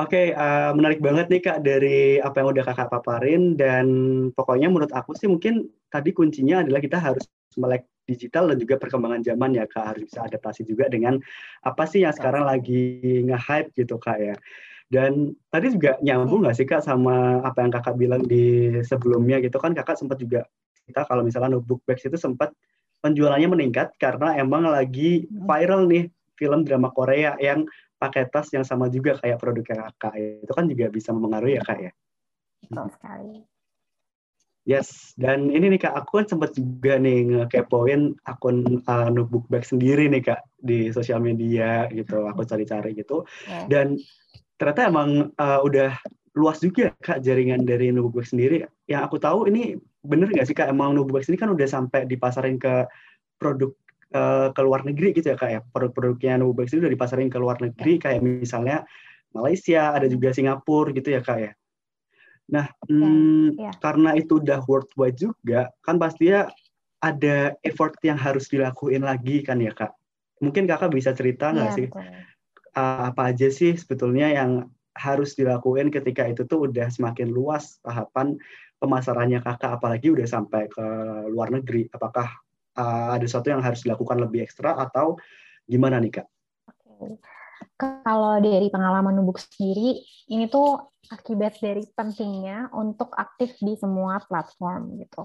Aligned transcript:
Oke, 0.00 0.32
uh, 0.32 0.72
menarik 0.72 1.04
banget 1.04 1.28
nih 1.28 1.42
Kak 1.44 1.60
dari 1.60 2.16
apa 2.16 2.40
yang 2.40 2.56
udah 2.56 2.64
Kakak 2.64 2.88
paparin 2.88 3.52
dan 3.52 3.86
pokoknya 4.32 4.72
menurut 4.72 4.88
aku 4.96 5.12
sih 5.12 5.28
mungkin 5.28 5.68
tadi 5.92 6.16
kuncinya 6.16 6.64
adalah 6.64 6.80
kita 6.80 6.96
harus 6.96 7.28
melek 7.60 7.84
digital 8.08 8.48
dan 8.48 8.56
juga 8.56 8.80
perkembangan 8.80 9.20
zaman 9.20 9.60
ya 9.60 9.68
Kak 9.68 9.84
harus 9.92 10.08
bisa 10.08 10.24
adaptasi 10.24 10.64
juga 10.64 10.88
dengan 10.88 11.20
apa 11.68 11.84
sih 11.84 12.00
yang 12.00 12.16
sekarang 12.16 12.48
lagi 12.48 12.96
nge-hype 13.28 13.76
gitu 13.76 14.00
Kak 14.00 14.18
ya. 14.24 14.34
Dan 14.88 15.36
tadi 15.52 15.68
juga 15.68 16.00
nyambung 16.00 16.48
nggak 16.48 16.56
sih 16.56 16.64
Kak 16.64 16.80
sama 16.80 17.44
apa 17.44 17.60
yang 17.60 17.72
Kakak 17.76 18.00
bilang 18.00 18.24
di 18.24 18.72
sebelumnya 18.80 19.36
gitu 19.44 19.60
kan 19.60 19.76
Kakak 19.76 20.00
sempat 20.00 20.16
juga 20.16 20.48
kita 20.88 21.04
kalau 21.04 21.20
misalnya 21.20 21.60
notebook 21.60 21.84
bags 21.84 22.08
itu 22.08 22.16
sempat 22.16 22.56
penjualannya 23.04 23.52
meningkat 23.52 23.92
karena 24.00 24.32
emang 24.40 24.64
lagi 24.64 25.28
hmm. 25.28 25.44
viral 25.44 25.84
nih 25.92 26.08
film 26.40 26.64
drama 26.64 26.88
Korea 26.88 27.36
yang 27.36 27.68
pakai 28.00 28.24
tas 28.32 28.48
yang 28.56 28.64
sama 28.64 28.88
juga 28.88 29.20
kayak 29.20 29.36
produk 29.36 29.76
kakak 29.76 30.16
itu 30.16 30.52
kan 30.56 30.64
juga 30.64 30.88
bisa 30.88 31.12
mempengaruhi 31.12 31.60
ya 31.60 31.62
kak 31.62 31.78
ya. 31.84 31.92
Betul 32.64 32.88
sekali. 32.96 33.44
Yes, 34.68 35.16
dan 35.16 35.48
ini 35.48 35.72
nih 35.72 35.88
kak, 35.88 35.96
aku 35.96 36.20
kan 36.20 36.26
sempat 36.28 36.52
juga 36.52 37.00
nih 37.00 37.32
ngekepoin 37.32 38.12
akun 38.28 38.84
uh, 38.84 39.08
notebook 39.08 39.48
bag 39.48 39.64
sendiri 39.64 40.04
nih 40.12 40.20
kak 40.20 40.44
di 40.60 40.92
sosial 40.92 41.16
media 41.18 41.88
gitu, 41.88 42.28
aku 42.28 42.44
cari-cari 42.44 42.92
gitu. 42.92 43.24
Yeah. 43.48 43.66
Dan 43.72 43.86
ternyata 44.60 44.92
emang 44.92 45.32
uh, 45.40 45.60
udah 45.64 45.96
luas 46.36 46.60
juga 46.60 46.92
kak 47.00 47.24
jaringan 47.24 47.64
dari 47.64 47.88
notebook 47.88 48.20
bag 48.20 48.28
sendiri. 48.28 48.56
Yang 48.84 49.02
aku 49.08 49.16
tahu 49.16 49.48
ini 49.48 49.80
bener 50.04 50.28
nggak 50.28 50.46
sih 50.46 50.54
kak, 50.54 50.68
emang 50.68 50.92
notebook 50.92 51.18
bag 51.18 51.24
sendiri 51.24 51.40
kan 51.40 51.52
udah 51.56 51.68
sampai 51.68 52.00
dipasarin 52.04 52.60
ke 52.60 52.84
produk 53.40 53.72
uh, 54.14 54.48
ke 54.54 54.60
luar 54.62 54.82
negeri 54.86 55.14
gitu 55.14 55.32
ya 55.32 55.36
kak 55.38 55.50
ya 55.50 55.60
produk-produknya 55.72 56.38
Nububax 56.40 56.74
itu 56.74 56.82
udah 56.82 56.92
dipasarin 56.92 57.30
ke 57.30 57.38
luar 57.38 57.58
negeri 57.62 57.98
kayak 57.98 58.20
misalnya 58.22 58.86
Malaysia 59.30 59.94
ada 59.94 60.06
juga 60.10 60.34
Singapura 60.34 60.90
gitu 60.90 61.14
ya 61.14 61.22
kak 61.22 61.38
ya. 61.38 61.52
Nah 62.50 62.66
hmm, 62.90 63.58
ya. 63.58 63.72
karena 63.78 64.18
itu 64.18 64.42
udah 64.42 64.62
worldwide 64.66 65.18
juga 65.18 65.70
kan 65.86 65.98
pastinya 66.02 66.50
ada 67.00 67.56
effort 67.64 67.96
yang 68.04 68.18
harus 68.18 68.50
dilakuin 68.50 69.06
lagi 69.06 69.46
kan 69.46 69.62
ya 69.62 69.70
kak? 69.70 69.94
Mungkin 70.42 70.66
kakak 70.66 70.90
bisa 70.92 71.14
cerita 71.14 71.54
nggak 71.54 71.70
ya, 71.70 71.76
sih 71.76 71.88
Uh, 72.70 73.10
apa 73.10 73.34
aja 73.34 73.50
sih 73.50 73.74
sebetulnya 73.74 74.30
yang 74.30 74.70
harus 74.94 75.34
dilakuin 75.34 75.90
ketika 75.90 76.22
itu 76.30 76.46
tuh 76.46 76.70
udah 76.70 76.86
semakin 76.86 77.26
luas 77.26 77.82
tahapan 77.82 78.38
pemasarannya 78.78 79.42
kakak 79.42 79.74
apalagi 79.74 80.14
udah 80.14 80.22
sampai 80.22 80.70
ke 80.70 80.86
luar 81.34 81.50
negeri? 81.50 81.90
Apakah 81.90 82.30
uh, 82.76 83.16
ada 83.16 83.24
sesuatu 83.24 83.50
yang 83.50 83.62
harus 83.64 83.82
dilakukan 83.82 84.18
lebih 84.20 84.44
ekstra 84.44 84.76
atau 84.76 85.18
gimana 85.66 85.98
nih 85.98 86.20
kak? 86.20 86.26
Oke. 86.68 87.18
Kalau 87.80 88.36
dari 88.40 88.68
pengalaman 88.68 89.16
Nubuk 89.16 89.40
sendiri, 89.40 90.04
ini 90.28 90.48
tuh 90.52 90.92
akibat 91.08 91.56
dari 91.64 91.84
pentingnya 91.96 92.68
untuk 92.76 93.12
aktif 93.16 93.56
di 93.56 93.72
semua 93.76 94.20
platform 94.20 95.00
gitu. 95.00 95.24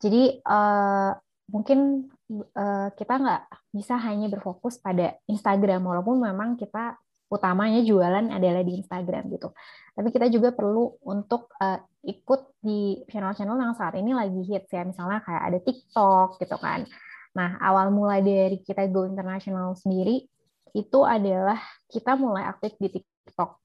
Jadi 0.00 0.40
uh, 0.48 1.12
mungkin 1.52 2.08
uh, 2.56 2.88
kita 2.96 3.14
nggak 3.20 3.42
bisa 3.76 4.00
hanya 4.00 4.32
berfokus 4.32 4.80
pada 4.80 5.20
Instagram, 5.28 5.84
walaupun 5.84 6.24
memang 6.24 6.56
kita 6.56 6.96
utamanya 7.30 7.84
jualan 7.84 8.32
adalah 8.32 8.64
di 8.64 8.80
Instagram 8.80 9.28
gitu. 9.36 9.52
Tapi 9.92 10.08
kita 10.08 10.26
juga 10.32 10.56
perlu 10.56 10.96
untuk 11.04 11.52
uh, 11.60 11.78
ikut 12.00 12.40
di 12.64 13.04
channel-channel 13.08 13.60
yang 13.60 13.74
saat 13.76 13.96
ini 13.96 14.16
lagi 14.16 14.40
hits 14.48 14.72
ya, 14.72 14.82
misalnya 14.88 15.20
kayak 15.20 15.42
ada 15.52 15.58
TikTok 15.60 16.40
gitu 16.40 16.56
kan. 16.56 16.88
Nah, 17.36 17.60
awal 17.62 17.92
mulai 17.92 18.24
dari 18.24 18.58
kita 18.64 18.88
go 18.90 19.06
international 19.06 19.76
sendiri 19.78 20.26
itu 20.74 20.98
adalah 21.02 21.58
kita 21.90 22.16
mulai 22.16 22.46
aktif 22.46 22.74
di 22.80 22.88
TikTok. 22.88 23.60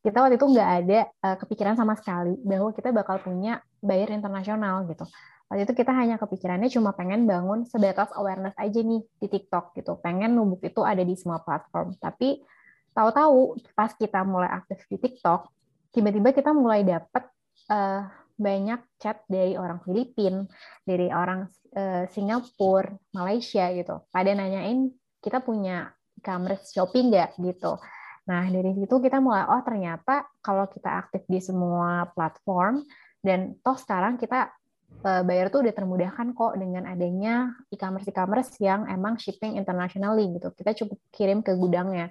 Kita 0.00 0.16
waktu 0.24 0.40
itu 0.40 0.46
nggak 0.48 0.70
ada 0.84 1.00
uh, 1.20 1.36
kepikiran 1.36 1.76
sama 1.76 1.92
sekali 1.98 2.32
bahwa 2.40 2.72
kita 2.72 2.88
bakal 2.88 3.20
punya 3.20 3.60
buyer 3.84 4.08
internasional 4.12 4.88
gitu. 4.88 5.04
Waktu 5.50 5.66
itu 5.66 5.74
kita 5.82 5.92
hanya 5.92 6.16
kepikirannya 6.16 6.70
cuma 6.70 6.94
pengen 6.94 7.26
bangun 7.26 7.66
sebatas 7.66 8.08
awareness 8.14 8.54
aja 8.56 8.80
nih 8.80 9.02
di 9.02 9.26
TikTok 9.26 9.76
gitu. 9.76 9.98
Pengen 10.00 10.32
nubuk 10.38 10.62
itu 10.62 10.80
ada 10.86 11.02
di 11.02 11.12
semua 11.18 11.42
platform. 11.42 11.98
Tapi 11.98 12.40
tahu-tahu 12.94 13.58
pas 13.74 13.92
kita 13.92 14.24
mulai 14.24 14.48
aktif 14.48 14.86
di 14.88 14.96
TikTok, 14.96 15.50
tiba-tiba 15.90 16.30
kita 16.32 16.54
mulai 16.54 16.86
dapat 16.86 17.28
uh, 17.68 18.08
banyak 18.40 18.80
chat 18.96 19.20
dari 19.28 19.52
orang 19.60 19.84
Filipina, 19.84 20.48
dari 20.80 21.12
orang 21.12 21.44
uh, 21.76 22.08
Singapura, 22.08 22.96
Malaysia 23.12 23.68
gitu. 23.76 24.08
Pada 24.08 24.32
nanyain 24.32 24.88
kita 25.20 25.44
punya 25.44 25.92
e-commerce 26.16 26.72
shopping 26.72 27.12
nggak 27.12 27.36
gitu. 27.36 27.76
Nah 28.24 28.48
dari 28.48 28.72
situ 28.72 28.94
kita 28.96 29.20
mulai 29.20 29.44
oh 29.44 29.60
ternyata 29.60 30.24
kalau 30.40 30.64
kita 30.72 30.88
aktif 30.88 31.28
di 31.28 31.40
semua 31.44 32.08
platform 32.16 32.80
dan 33.20 33.60
toh 33.60 33.76
sekarang 33.76 34.16
kita 34.16 34.48
uh, 35.04 35.20
bayar 35.20 35.52
tuh 35.52 35.60
udah 35.60 35.74
termudahkan 35.76 36.32
kok 36.32 36.56
dengan 36.56 36.88
adanya 36.88 37.52
e-commerce 37.68 38.08
e-commerce 38.08 38.56
yang 38.64 38.88
emang 38.88 39.20
shipping 39.20 39.60
internationally 39.60 40.32
gitu. 40.32 40.48
Kita 40.56 40.72
cukup 40.72 40.98
kirim 41.12 41.44
ke 41.44 41.52
gudangnya. 41.52 42.08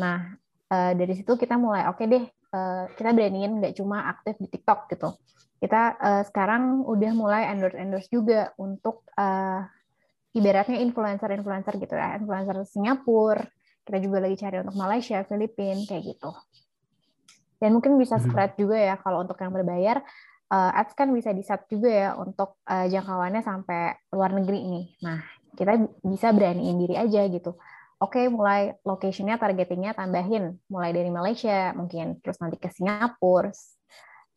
Nah 0.00 0.32
dari 0.68 1.16
situ 1.16 1.32
kita 1.40 1.56
mulai 1.56 1.88
oke 1.88 1.96
okay 1.96 2.06
deh 2.12 2.24
uh, 2.52 2.84
kita 2.94 3.10
beraniin 3.12 3.60
nggak 3.60 3.74
cuma 3.76 4.08
aktif 4.08 4.36
di 4.40 4.48
TikTok 4.48 4.88
gitu. 4.92 5.14
Kita 5.58 5.82
uh, 5.98 6.22
sekarang 6.26 6.86
udah 6.86 7.12
mulai 7.12 7.50
endorse 7.50 7.76
endorse 7.76 8.08
juga 8.10 8.54
untuk 8.56 9.02
uh, 9.18 9.66
ibaratnya 10.36 10.78
influencer-influencer 10.84 11.74
gitu 11.82 11.94
ya, 11.98 12.16
influencer 12.20 12.56
Singapura. 12.68 13.42
Kita 13.82 13.98
juga 14.04 14.20
lagi 14.20 14.36
cari 14.36 14.60
untuk 14.60 14.76
Malaysia, 14.76 15.24
Filipina 15.24 15.80
kayak 15.88 16.02
gitu. 16.14 16.30
Dan 17.58 17.74
mungkin 17.74 17.98
bisa 17.98 18.20
hmm. 18.20 18.24
spread 18.28 18.52
juga 18.54 18.76
ya 18.78 18.94
kalau 19.00 19.24
untuk 19.24 19.40
yang 19.40 19.50
berbayar 19.50 19.98
uh, 20.52 20.78
ads 20.78 20.94
kan 20.94 21.10
bisa 21.10 21.34
di 21.34 21.42
set 21.42 21.66
juga 21.66 21.90
ya 21.90 22.10
untuk 22.14 22.60
uh, 22.68 22.86
jangkauannya 22.86 23.42
sampai 23.42 23.98
luar 24.14 24.30
negeri 24.36 24.58
ini. 24.62 24.82
Nah, 25.02 25.18
kita 25.58 25.74
bisa 26.06 26.30
beraniin 26.30 26.78
diri 26.78 26.94
aja 26.94 27.26
gitu 27.26 27.58
oke 27.98 28.14
okay, 28.14 28.26
mulai 28.30 28.78
location-nya 28.86 29.38
targetingnya 29.38 29.94
tambahin 29.94 30.58
mulai 30.70 30.94
dari 30.94 31.10
Malaysia 31.10 31.74
mungkin 31.74 32.22
terus 32.22 32.38
nanti 32.38 32.56
ke 32.58 32.70
Singapura 32.70 33.50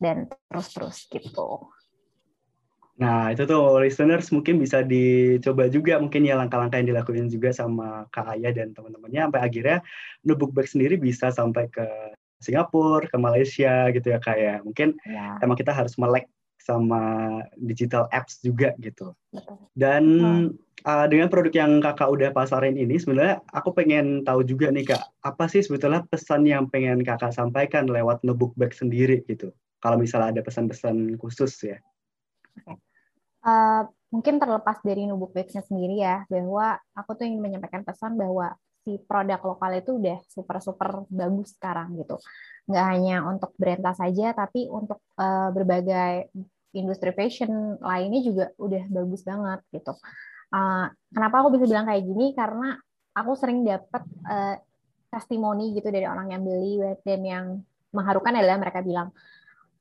dan 0.01 0.25
terus-terus 0.49 1.05
gitu. 1.13 1.69
Nah, 3.01 3.33
itu 3.33 3.49
tuh 3.49 3.81
listeners 3.81 4.29
mungkin 4.29 4.61
bisa 4.61 4.85
dicoba 4.85 5.65
juga 5.73 5.97
mungkin 5.97 6.21
ya 6.21 6.37
langkah-langkah 6.37 6.81
yang 6.81 6.93
dilakuin 6.93 7.29
juga 7.33 7.49
sama 7.49 8.05
Kak 8.13 8.37
Aya 8.37 8.53
dan 8.53 8.77
teman-temannya 8.77 9.29
sampai 9.29 9.41
akhirnya 9.41 9.77
notebook 10.21 10.53
bag 10.53 10.69
sendiri 10.69 11.01
bisa 11.01 11.33
sampai 11.33 11.65
ke 11.73 11.85
Singapura, 12.41 13.09
ke 13.09 13.17
Malaysia 13.17 13.89
gitu 13.89 14.05
ya 14.05 14.21
Kak 14.21 14.37
ya. 14.37 14.55
Mungkin 14.61 14.97
ya. 15.01 15.37
emang 15.41 15.57
kita 15.57 15.73
harus 15.73 15.97
melek 15.97 16.29
sama 16.61 17.01
digital 17.57 18.05
apps 18.13 18.39
juga 18.45 18.77
gitu. 18.77 19.17
Dan 19.73 20.03
hmm 20.21 20.71
uh, 20.85 21.05
dengan 21.07 21.29
produk 21.29 21.53
yang 21.53 21.71
kakak 21.81 22.09
udah 22.09 22.29
pasarin 22.33 22.77
ini, 22.77 22.97
sebenarnya 22.97 23.41
aku 23.53 23.73
pengen 23.73 24.25
tahu 24.25 24.41
juga 24.45 24.73
nih 24.73 24.93
kak, 24.93 25.01
apa 25.21 25.45
sih 25.49 25.61
sebetulnya 25.61 26.05
pesan 26.09 26.45
yang 26.45 26.67
pengen 26.69 27.05
kakak 27.05 27.33
sampaikan 27.33 27.85
lewat 27.89 28.21
notebook 28.25 28.53
bag 28.57 28.73
sendiri 28.73 29.21
gitu? 29.29 29.53
Kalau 29.81 29.97
misalnya 29.97 30.37
ada 30.37 30.41
pesan-pesan 30.45 31.17
khusus 31.17 31.53
ya. 31.65 31.77
Okay. 32.61 32.77
Uh, 33.41 33.89
mungkin 34.13 34.37
terlepas 34.37 34.77
dari 34.85 35.09
notebook 35.09 35.33
bag-nya 35.33 35.65
sendiri 35.65 36.01
ya, 36.01 36.25
bahwa 36.29 36.77
aku 36.93 37.17
tuh 37.17 37.25
ingin 37.25 37.41
menyampaikan 37.41 37.81
pesan 37.81 38.13
bahwa 38.13 38.53
si 38.81 38.97
produk 39.05 39.37
lokal 39.41 39.71
itu 39.77 39.97
udah 40.01 40.17
super-super 40.25 41.05
bagus 41.07 41.53
sekarang 41.57 41.97
gitu. 42.01 42.17
Nggak 42.65 42.85
hanya 42.91 43.15
untuk 43.25 43.53
brand 43.57 43.81
tas 43.81 43.97
saja, 44.01 44.33
tapi 44.33 44.65
untuk 44.69 44.99
uh, 45.17 45.49
berbagai 45.53 46.33
industri 46.73 47.11
fashion 47.11 47.77
lainnya 47.83 48.21
juga 48.23 48.45
udah 48.57 48.83
bagus 48.89 49.21
banget 49.21 49.59
gitu. 49.75 49.93
Uh, 50.51 50.89
kenapa 51.13 51.45
aku 51.45 51.55
bisa 51.55 51.65
bilang 51.67 51.87
kayak 51.87 52.03
gini? 52.03 52.33
Karena 52.33 52.75
aku 53.13 53.31
sering 53.37 53.63
dapat 53.63 54.03
uh, 54.25 54.55
testimoni 55.11 55.75
gitu 55.75 55.91
dari 55.91 56.07
orang 56.07 56.31
yang 56.31 56.41
beli 56.41 56.79
dan 57.03 57.21
yang 57.21 57.45
mengharukan 57.91 58.31
adalah 58.31 58.55
mereka 58.55 58.79
bilang 58.79 59.11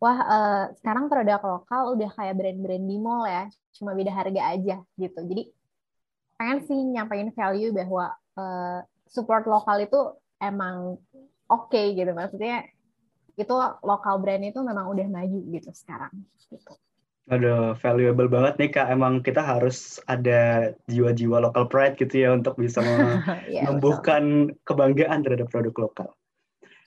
wah 0.02 0.18
uh, 0.18 0.64
sekarang 0.82 1.06
produk 1.06 1.38
lokal 1.38 1.94
udah 1.94 2.10
kayak 2.16 2.34
brand-brand 2.34 2.84
di 2.88 2.96
mall 2.98 3.28
ya 3.28 3.46
cuma 3.76 3.94
beda 3.94 4.10
harga 4.10 4.42
aja 4.56 4.76
gitu. 4.98 5.20
Jadi 5.22 5.52
pengen 6.40 6.58
sih 6.64 6.74
nyampain 6.74 7.30
value 7.30 7.70
bahwa 7.70 8.16
support 9.10 9.44
lokal 9.50 9.82
itu 9.82 10.14
emang 10.38 10.96
oke 11.50 11.68
okay 11.68 11.98
gitu 11.98 12.14
maksudnya 12.14 12.64
itu 13.34 13.54
lokal 13.82 14.22
brand 14.22 14.46
itu 14.46 14.60
memang 14.62 14.86
udah 14.90 15.06
maju 15.10 15.38
gitu 15.50 15.70
sekarang 15.74 16.12
gitu. 16.50 16.72
Aduh, 17.30 17.78
valuable 17.78 18.26
banget 18.26 18.54
nih 18.58 18.70
Kak. 18.74 18.90
Emang 18.90 19.22
kita 19.22 19.38
harus 19.38 20.02
ada 20.10 20.72
jiwa-jiwa 20.90 21.38
local 21.46 21.70
pride 21.70 21.94
gitu 21.94 22.26
ya 22.26 22.34
untuk 22.34 22.58
bisa 22.58 22.82
yeah, 23.46 23.64
menumbuhkan 23.64 24.50
kebanggaan 24.66 25.22
terhadap 25.22 25.46
produk 25.46 25.88
lokal. 25.88 26.10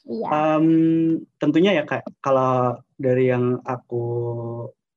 Iya. 0.04 0.28
Um, 0.28 0.68
tentunya 1.40 1.80
ya 1.80 1.88
Kak, 1.88 2.04
kalau 2.20 2.76
dari 3.00 3.32
yang 3.32 3.64
aku 3.64 4.04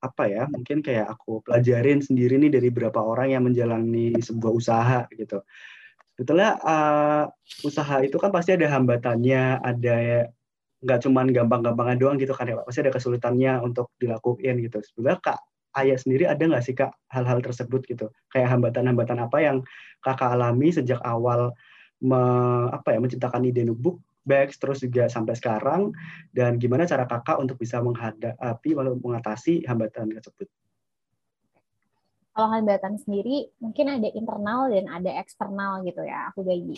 apa 0.02 0.26
ya, 0.26 0.50
mungkin 0.50 0.82
kayak 0.82 1.14
aku 1.14 1.46
pelajarin 1.46 2.02
sendiri 2.02 2.42
nih 2.42 2.50
dari 2.50 2.68
beberapa 2.74 3.06
orang 3.06 3.38
yang 3.38 3.46
menjalani 3.46 4.18
sebuah 4.18 4.50
usaha 4.50 5.00
gitu. 5.14 5.46
Betulnya 6.16 6.56
uh, 6.64 7.24
usaha 7.62 8.00
itu 8.00 8.16
kan 8.16 8.32
pasti 8.32 8.56
ada 8.56 8.66
hambatannya, 8.72 9.60
ada 9.60 9.96
nggak 10.80 10.98
cuman 11.04 11.32
gampang-gampangan 11.32 11.96
doang 12.00 12.16
gitu 12.16 12.32
kan 12.32 12.48
ya. 12.48 12.60
Pasti 12.64 12.80
ada 12.84 12.92
kesulitannya 12.92 13.60
untuk 13.60 13.92
dilakuin 14.00 14.60
gitu. 14.64 14.80
Sebenarnya 14.80 15.20
Kak 15.20 15.40
Ayah 15.76 16.00
sendiri 16.00 16.24
ada 16.24 16.40
nggak 16.40 16.64
sih 16.64 16.72
Kak 16.72 16.92
hal-hal 17.12 17.44
tersebut 17.44 17.84
gitu? 17.84 18.08
Kayak 18.32 18.56
hambatan-hambatan 18.56 19.20
apa 19.20 19.38
yang 19.44 19.56
Kakak 20.00 20.32
alami 20.32 20.72
sejak 20.72 21.00
awal 21.04 21.52
me, 22.00 22.20
apa 22.72 22.96
ya 22.96 22.98
menciptakan 23.00 23.44
ide 23.48 23.64
nubuk 23.64 24.00
bags 24.26 24.58
terus 24.58 24.82
juga 24.82 25.06
sampai 25.06 25.38
sekarang 25.38 25.94
dan 26.34 26.58
gimana 26.58 26.82
cara 26.82 27.06
kakak 27.06 27.38
untuk 27.38 27.62
bisa 27.62 27.78
menghadapi 27.78 28.70
atau 28.74 28.98
mengatasi 28.98 29.62
hambatan 29.64 30.10
tersebut? 30.18 30.50
Kalau 32.36 32.52
hambatan 32.52 33.00
sendiri 33.00 33.48
mungkin 33.64 33.96
ada 33.96 34.12
internal 34.12 34.68
dan 34.68 34.92
ada 34.92 35.10
eksternal 35.16 35.80
gitu 35.88 36.04
ya 36.04 36.28
aku 36.28 36.44
bagi. 36.44 36.76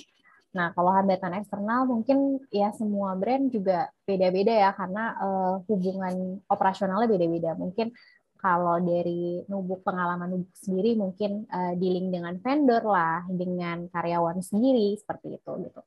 Nah 0.54 0.70
kalau 0.70 0.94
hambatan 0.94 1.34
eksternal 1.42 1.82
mungkin 1.90 2.38
ya 2.54 2.70
semua 2.78 3.18
brand 3.18 3.50
juga 3.50 3.90
beda-beda 4.06 4.54
ya 4.54 4.70
karena 4.70 5.18
uh, 5.18 5.54
hubungan 5.66 6.38
operasionalnya 6.46 7.10
beda-beda. 7.10 7.58
Mungkin 7.58 7.90
kalau 8.38 8.78
dari 8.78 9.42
nubuk 9.50 9.82
pengalaman 9.82 10.30
nubuk 10.30 10.54
sendiri 10.54 10.94
mungkin 10.94 11.42
uh, 11.50 11.74
dealing 11.74 12.14
dengan 12.14 12.38
vendor 12.38 12.86
lah, 12.86 13.26
dengan 13.26 13.90
karyawan 13.90 14.38
sendiri 14.38 14.94
seperti 14.94 15.42
itu 15.42 15.52
gitu. 15.66 15.80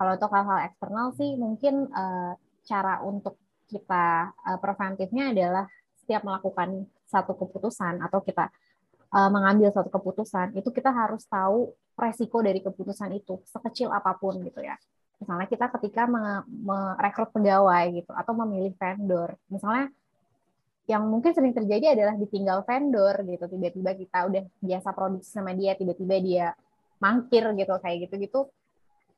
Kalau 0.00 0.16
untuk 0.16 0.32
hal-hal 0.32 0.72
eksternal 0.72 1.12
sih 1.20 1.36
mungkin 1.36 1.84
uh, 1.92 2.32
cara 2.64 3.04
untuk 3.04 3.36
kita 3.68 4.32
uh, 4.32 4.56
preventifnya 4.56 5.36
adalah 5.36 5.68
setiap 6.00 6.24
melakukan 6.24 6.88
satu 7.04 7.36
keputusan 7.36 8.00
atau 8.00 8.24
kita 8.24 8.48
uh, 9.12 9.30
mengambil 9.32 9.72
satu 9.72 9.88
keputusan 9.88 10.56
itu 10.56 10.68
kita 10.72 10.92
harus 10.92 11.24
tahu 11.28 11.72
resiko 11.98 12.38
dari 12.40 12.62
keputusan 12.62 13.10
itu 13.16 13.42
sekecil 13.48 13.90
apa 13.90 14.14
pun 14.14 14.38
gitu 14.44 14.62
ya. 14.62 14.78
Misalnya 15.18 15.50
kita 15.50 15.66
ketika 15.74 16.06
merekrut 16.46 17.34
pegawai 17.34 17.90
gitu 17.90 18.14
atau 18.14 18.32
memilih 18.38 18.70
vendor, 18.78 19.34
misalnya 19.50 19.90
yang 20.88 21.04
mungkin 21.04 21.36
sering 21.36 21.52
terjadi 21.52 21.92
adalah 21.92 22.14
ditinggal 22.16 22.64
vendor 22.64 23.20
gitu 23.28 23.44
tiba-tiba 23.44 23.92
kita 23.92 24.18
udah 24.24 24.42
biasa 24.62 24.88
produksi 24.96 25.28
sama 25.28 25.52
dia 25.52 25.76
tiba-tiba 25.76 26.16
dia 26.22 26.46
mangkir 27.02 27.44
gitu 27.58 27.74
kayak 27.82 28.08
gitu-gitu. 28.08 28.48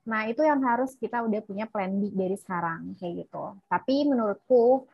Nah 0.08 0.26
itu 0.26 0.42
yang 0.42 0.58
harus 0.66 0.98
kita 0.98 1.22
udah 1.22 1.40
punya 1.46 1.70
plan 1.70 1.94
B 1.94 2.10
dari 2.10 2.34
sekarang 2.34 2.98
kayak 2.98 3.22
gitu. 3.28 3.54
Tapi 3.70 4.08
menurutku 4.08 4.88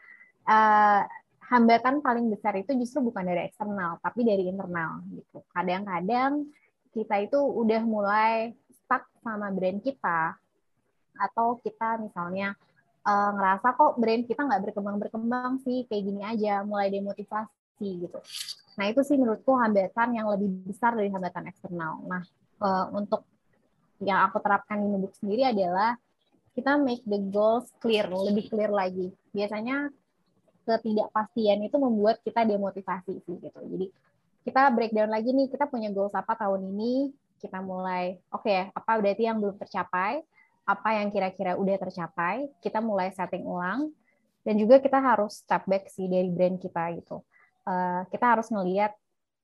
uh, 0.44 1.02
hambatan 1.46 2.02
paling 2.02 2.26
besar 2.30 2.58
itu 2.58 2.74
justru 2.74 3.06
bukan 3.06 3.22
dari 3.22 3.46
eksternal, 3.46 4.02
tapi 4.02 4.26
dari 4.26 4.50
internal 4.50 5.02
gitu. 5.14 5.42
Kadang-kadang 5.54 6.50
kita 6.90 7.22
itu 7.22 7.38
udah 7.38 7.82
mulai 7.86 8.56
stuck 8.70 9.06
sama 9.22 9.50
brand 9.54 9.78
kita, 9.78 10.34
atau 11.16 11.56
kita 11.64 11.96
misalnya 12.02 12.52
uh, 13.06 13.30
ngerasa 13.32 13.72
kok 13.72 13.96
brand 13.96 14.22
kita 14.28 14.42
nggak 14.42 14.62
berkembang-berkembang 14.70 15.62
sih, 15.64 15.88
kayak 15.88 16.02
gini 16.02 16.22
aja, 16.26 16.66
mulai 16.66 16.92
demotivasi 16.92 17.88
gitu. 18.04 18.18
Nah 18.76 18.84
itu 18.92 19.00
sih 19.06 19.16
menurutku 19.16 19.56
hambatan 19.56 20.08
yang 20.12 20.28
lebih 20.28 20.52
besar 20.68 20.92
dari 20.92 21.08
hambatan 21.08 21.48
eksternal. 21.48 22.04
Nah 22.04 22.22
uh, 22.60 22.92
untuk 22.92 23.24
yang 24.04 24.28
aku 24.28 24.44
terapkan 24.44 24.76
di 24.76 24.86
Nubuk 24.92 25.16
sendiri 25.16 25.48
adalah 25.48 25.96
kita 26.52 26.76
make 26.80 27.04
the 27.08 27.20
goals 27.32 27.68
clear, 27.80 28.08
lebih 28.08 28.48
clear 28.52 28.68
lagi. 28.72 29.12
Biasanya 29.32 29.88
ketidakpastian 30.66 31.62
itu 31.62 31.78
membuat 31.78 32.18
kita 32.26 32.42
demotivasi 32.42 33.22
sih 33.22 33.36
gitu. 33.38 33.60
Jadi 33.62 33.86
kita 34.42 34.66
breakdown 34.74 35.10
lagi 35.10 35.30
nih, 35.30 35.46
kita 35.46 35.70
punya 35.70 35.90
goals 35.94 36.14
apa 36.14 36.34
tahun 36.34 36.66
ini, 36.74 37.14
kita 37.38 37.62
mulai, 37.62 38.18
oke, 38.34 38.46
okay, 38.46 38.70
apa 38.74 38.90
berarti 38.98 39.22
yang 39.26 39.38
belum 39.38 39.58
tercapai, 39.58 40.22
apa 40.66 40.88
yang 40.98 41.08
kira-kira 41.14 41.54
udah 41.54 41.76
tercapai, 41.78 42.50
kita 42.58 42.82
mulai 42.82 43.14
setting 43.14 43.46
ulang, 43.46 43.94
dan 44.42 44.54
juga 44.58 44.82
kita 44.82 44.98
harus 44.98 45.42
step 45.42 45.66
back 45.66 45.90
sih 45.90 46.10
dari 46.10 46.30
brand 46.30 46.58
kita 46.58 46.94
gitu. 46.98 47.22
Uh, 47.66 48.06
kita 48.10 48.38
harus 48.38 48.46
ngelihat 48.50 48.94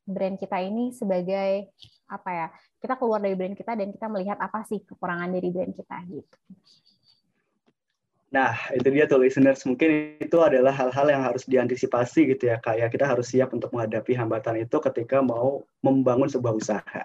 brand 0.06 0.38
kita 0.38 0.58
ini 0.62 0.90
sebagai 0.94 1.70
apa 2.10 2.30
ya, 2.30 2.46
kita 2.82 2.98
keluar 2.98 3.22
dari 3.22 3.34
brand 3.38 3.54
kita 3.54 3.74
dan 3.78 3.90
kita 3.90 4.06
melihat 4.10 4.38
apa 4.38 4.62
sih 4.66 4.82
kekurangan 4.82 5.30
dari 5.30 5.48
brand 5.50 5.74
kita 5.74 5.96
gitu. 6.10 6.36
Nah, 8.32 8.56
itu 8.72 8.88
dia 8.88 9.04
tuh 9.04 9.20
listeners. 9.20 9.60
Mungkin 9.68 10.16
itu 10.16 10.36
adalah 10.40 10.72
hal-hal 10.72 11.06
yang 11.12 11.22
harus 11.22 11.44
diantisipasi 11.44 12.32
gitu 12.32 12.48
ya, 12.48 12.56
kayak 12.64 12.88
kita 12.96 13.04
harus 13.04 13.28
siap 13.28 13.52
untuk 13.52 13.68
menghadapi 13.76 14.16
hambatan 14.16 14.64
itu 14.64 14.80
ketika 14.80 15.20
mau 15.20 15.68
membangun 15.84 16.32
sebuah 16.32 16.56
usaha. 16.56 17.04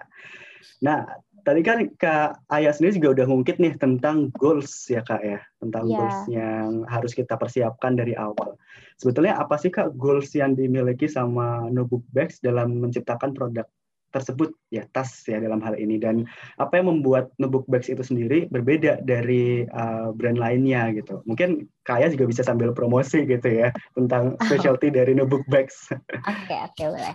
Nah, 0.80 1.04
tadi 1.44 1.60
kan 1.60 1.84
Kak 2.00 2.48
Ayah 2.48 2.72
sendiri 2.72 2.96
juga 2.96 3.20
udah 3.20 3.26
ngungkit 3.28 3.60
nih 3.60 3.76
tentang 3.76 4.32
goals 4.40 4.88
ya 4.88 5.04
Kak 5.04 5.20
ya, 5.20 5.40
tentang 5.60 5.84
yeah. 5.84 5.96
goals 6.00 6.20
yang 6.32 6.68
harus 6.88 7.12
kita 7.12 7.36
persiapkan 7.36 7.92
dari 7.92 8.16
awal. 8.16 8.56
Sebetulnya 8.96 9.36
apa 9.36 9.60
sih 9.60 9.68
Kak 9.68 10.00
goals 10.00 10.32
yang 10.32 10.56
dimiliki 10.56 11.06
sama 11.06 11.68
Notebook 11.68 12.08
Bags 12.16 12.40
dalam 12.40 12.80
menciptakan 12.80 13.36
produk 13.36 13.68
tersebut 14.10 14.54
ya 14.72 14.84
tas 14.92 15.24
ya 15.28 15.40
dalam 15.40 15.60
hal 15.60 15.76
ini. 15.76 16.00
Dan 16.00 16.24
apa 16.56 16.80
yang 16.80 16.90
membuat 16.90 17.32
notebook 17.36 17.68
bags 17.68 17.88
itu 17.92 18.00
sendiri 18.00 18.48
berbeda 18.48 19.04
dari 19.04 19.64
uh, 19.68 20.10
brand 20.12 20.40
lainnya 20.40 20.90
gitu. 20.96 21.20
Mungkin 21.28 21.68
kaya 21.84 22.12
juga 22.12 22.28
bisa 22.28 22.44
sambil 22.44 22.72
promosi 22.76 23.24
gitu 23.24 23.48
ya 23.48 23.72
tentang 23.96 24.36
specialty 24.46 24.92
oh. 24.92 24.94
dari 24.94 25.12
notebook 25.16 25.44
bags. 25.48 25.88
Oke 25.92 26.04
okay, 26.24 26.58
oke 26.64 26.74
okay, 26.76 26.86
boleh. 26.92 27.14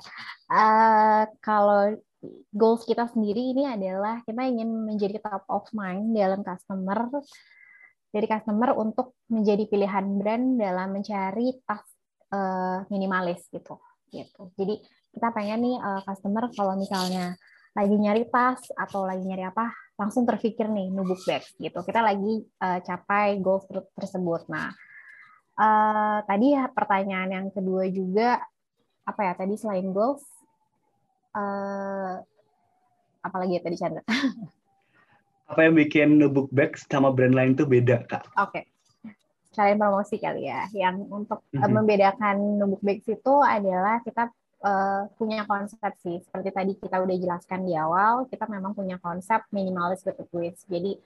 Uh, 0.54 1.24
kalau 1.42 1.98
goals 2.54 2.88
kita 2.88 3.10
sendiri 3.12 3.52
ini 3.52 3.68
adalah 3.68 4.24
kita 4.24 4.48
ingin 4.48 4.70
menjadi 4.88 5.20
top 5.20 5.44
of 5.52 5.68
mind 5.76 6.16
dalam 6.16 6.40
customer 6.42 7.10
dari 8.14 8.30
customer 8.30 8.78
untuk 8.78 9.18
menjadi 9.28 9.66
pilihan 9.66 10.06
brand 10.22 10.62
dalam 10.62 10.94
mencari 10.94 11.58
tas 11.66 11.82
uh, 12.30 12.86
minimalis 12.94 13.50
gitu 13.50 13.82
gitu. 14.14 14.54
Jadi 14.54 14.86
kita 15.14 15.30
pengen 15.30 15.60
nih 15.62 15.78
uh, 15.78 16.02
customer 16.04 16.50
kalau 16.58 16.74
misalnya 16.74 17.38
lagi 17.74 17.96
nyari 17.98 18.26
tas 18.30 18.62
atau 18.74 19.06
lagi 19.06 19.26
nyari 19.26 19.46
apa 19.46 19.70
langsung 19.98 20.26
terpikir 20.26 20.70
nih 20.70 20.90
nubuk 20.90 21.22
bag 21.26 21.46
gitu. 21.62 21.80
Kita 21.86 22.02
lagi 22.02 22.42
uh, 22.62 22.80
capai 22.82 23.38
goals 23.38 23.66
ter 23.70 23.86
tersebut. 23.94 24.50
Nah 24.50 24.74
uh, 25.58 26.18
tadi 26.26 26.58
pertanyaan 26.74 27.30
yang 27.30 27.48
kedua 27.54 27.86
juga 27.94 28.42
apa 29.06 29.22
ya 29.22 29.34
tadi 29.38 29.54
selain 29.58 29.94
goals 29.94 30.26
uh, 31.38 32.18
apa 33.24 33.36
lagi 33.38 33.58
ya 33.58 33.62
tadi 33.62 33.78
Chandra? 33.78 34.04
Apa 35.44 35.70
yang 35.70 35.76
bikin 35.76 36.18
nubuk 36.18 36.50
bag 36.50 36.74
sama 36.80 37.12
brand 37.12 37.36
lain 37.36 37.54
tuh 37.54 37.68
beda 37.68 38.08
kak? 38.08 38.26
Oke. 38.42 38.64
Okay. 38.64 38.64
Kalian 39.54 39.78
promosi 39.78 40.18
kali 40.18 40.50
ya. 40.50 40.66
Yang 40.74 41.06
untuk 41.14 41.40
mm 41.52 41.62
-hmm. 41.62 41.72
membedakan 41.78 42.36
nubuk 42.58 42.82
bags 42.82 43.06
itu 43.06 43.34
adalah 43.44 44.02
kita 44.02 44.34
uh, 44.64 45.06
punya 45.20 45.44
konsep 45.44 45.94
sih. 46.02 46.24
Seperti 46.24 46.50
tadi 46.50 46.72
kita 46.80 46.98
udah 47.04 47.16
jelaskan 47.20 47.68
di 47.68 47.76
awal, 47.76 48.26
kita 48.32 48.48
memang 48.48 48.72
punya 48.74 48.98
konsep 48.98 49.44
minimalis 49.52 50.02
with 50.08 50.18
a. 50.18 50.26
Jadi 50.72 50.98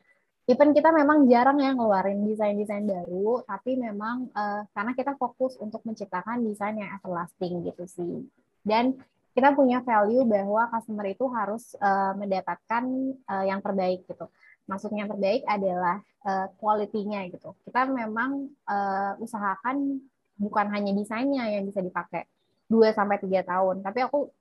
even 0.48 0.72
kita 0.72 0.94
memang 0.94 1.28
jarang 1.28 1.60
yang 1.60 1.76
ngeluarin 1.76 2.24
desain-desain 2.24 2.88
baru, 2.88 3.44
tapi 3.44 3.76
memang 3.76 4.32
uh, 4.32 4.64
karena 4.72 4.96
kita 4.96 5.18
fokus 5.20 5.60
untuk 5.60 5.84
menciptakan 5.84 6.46
desain 6.46 6.78
yang 6.78 6.94
everlasting 6.96 7.66
gitu 7.68 7.84
sih. 7.90 8.24
Dan 8.64 8.96
kita 9.38 9.54
punya 9.54 9.86
value 9.86 10.26
bahwa 10.26 10.66
customer 10.74 11.06
itu 11.14 11.26
harus 11.30 11.78
uh, 11.78 12.18
mendapatkan 12.18 12.84
uh, 13.30 13.46
yang 13.46 13.62
terbaik 13.62 14.02
gitu. 14.10 14.26
Maksudnya 14.66 15.06
yang 15.06 15.12
terbaik 15.14 15.46
adalah 15.46 16.02
uh, 16.26 16.48
quality-nya 16.58 17.30
gitu. 17.30 17.54
Kita 17.62 17.86
memang 17.86 18.50
uh, 18.66 19.14
usahakan 19.22 20.02
bukan 20.42 20.66
hanya 20.74 20.90
desainnya 20.94 21.54
yang 21.54 21.70
bisa 21.70 21.86
dipakai, 21.86 22.26
2 22.68 22.92
sampai 22.92 23.18
tiga 23.24 23.44
tahun. 23.48 23.80
Tapi 23.84 24.00
aku 24.04 24.32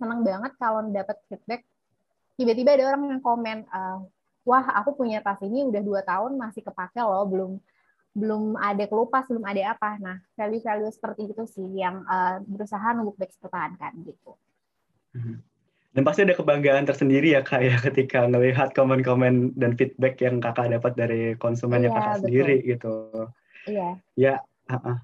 senang 0.00 0.24
banget 0.24 0.52
kalau 0.56 0.80
dapat 0.88 1.16
feedback 1.28 1.62
tiba-tiba 2.38 2.78
ada 2.78 2.84
orang 2.94 3.18
yang 3.18 3.22
komen 3.22 3.66
uh, 3.68 4.00
wah 4.48 4.64
aku 4.80 4.96
punya 4.96 5.20
tas 5.20 5.42
ini 5.44 5.66
udah 5.66 5.82
dua 5.84 6.00
tahun 6.06 6.38
masih 6.40 6.64
kepake 6.64 7.02
loh 7.02 7.26
belum 7.28 7.52
belum 8.16 8.56
ada 8.56 8.88
kelupas 8.88 9.28
belum 9.28 9.44
ada 9.44 9.76
apa 9.76 9.98
nah 10.00 10.16
value-value 10.38 10.88
seperti 10.94 11.28
itu 11.28 11.44
sih 11.44 11.68
yang 11.76 12.06
uh, 12.08 12.40
berusaha 12.46 12.96
nunggu 12.96 13.12
back 13.18 13.34
pertahankan 13.42 13.92
gitu 14.06 14.32
mhm. 15.12 15.42
dan 15.92 16.02
pasti 16.06 16.24
ada 16.24 16.38
kebanggaan 16.38 16.86
tersendiri 16.88 17.36
ya 17.36 17.42
kak 17.44 17.60
ya 17.60 17.76
ketika 17.82 18.24
melihat 18.30 18.72
komen-komen 18.72 19.52
dan 19.58 19.76
feedback 19.76 20.16
yang 20.22 20.40
kakak 20.40 20.72
dapat 20.72 20.92
dari 20.96 21.22
konsumen 21.36 21.82
iya, 21.82 21.86
yang 21.90 21.94
kakak 21.98 22.08
betul. 22.14 22.22
sendiri 22.24 22.56
gitu 22.64 22.94
iya 23.68 23.88
ya 24.16 24.34
uh 24.70 24.74
-uh. 24.78 24.96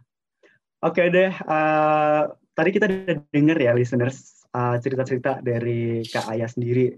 oke 0.87 0.95
okay 0.97 1.07
deh 1.13 1.33
uh, 1.51 2.33
tadi 2.55 2.71
kita 2.71 2.87
udah 2.87 3.19
denger 3.35 3.59
ya 3.59 3.73
listeners 3.75 4.47
uh, 4.55 4.79
cerita-cerita 4.79 5.43
dari 5.43 6.07
Kak 6.07 6.31
Ayah 6.31 6.49
sendiri 6.49 6.95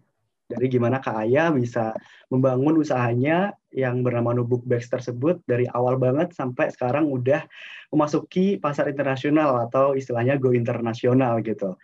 dari 0.47 0.67
gimana 0.71 1.03
Kak 1.03 1.27
Ayah 1.27 1.51
bisa 1.51 1.91
membangun 2.31 2.79
usahanya 2.79 3.59
yang 3.75 4.07
bernama 4.07 4.31
Nubuk 4.31 4.63
Bags 4.63 4.87
tersebut 4.87 5.43
dari 5.43 5.67
awal 5.67 5.99
banget 5.99 6.33
sampai 6.39 6.71
sekarang 6.71 7.11
udah 7.11 7.43
memasuki 7.91 8.55
pasar 8.57 8.87
internasional 8.87 9.59
atau 9.67 9.99
istilahnya 9.99 10.39
go 10.39 10.55
internasional 10.55 11.43
gitu. 11.43 11.75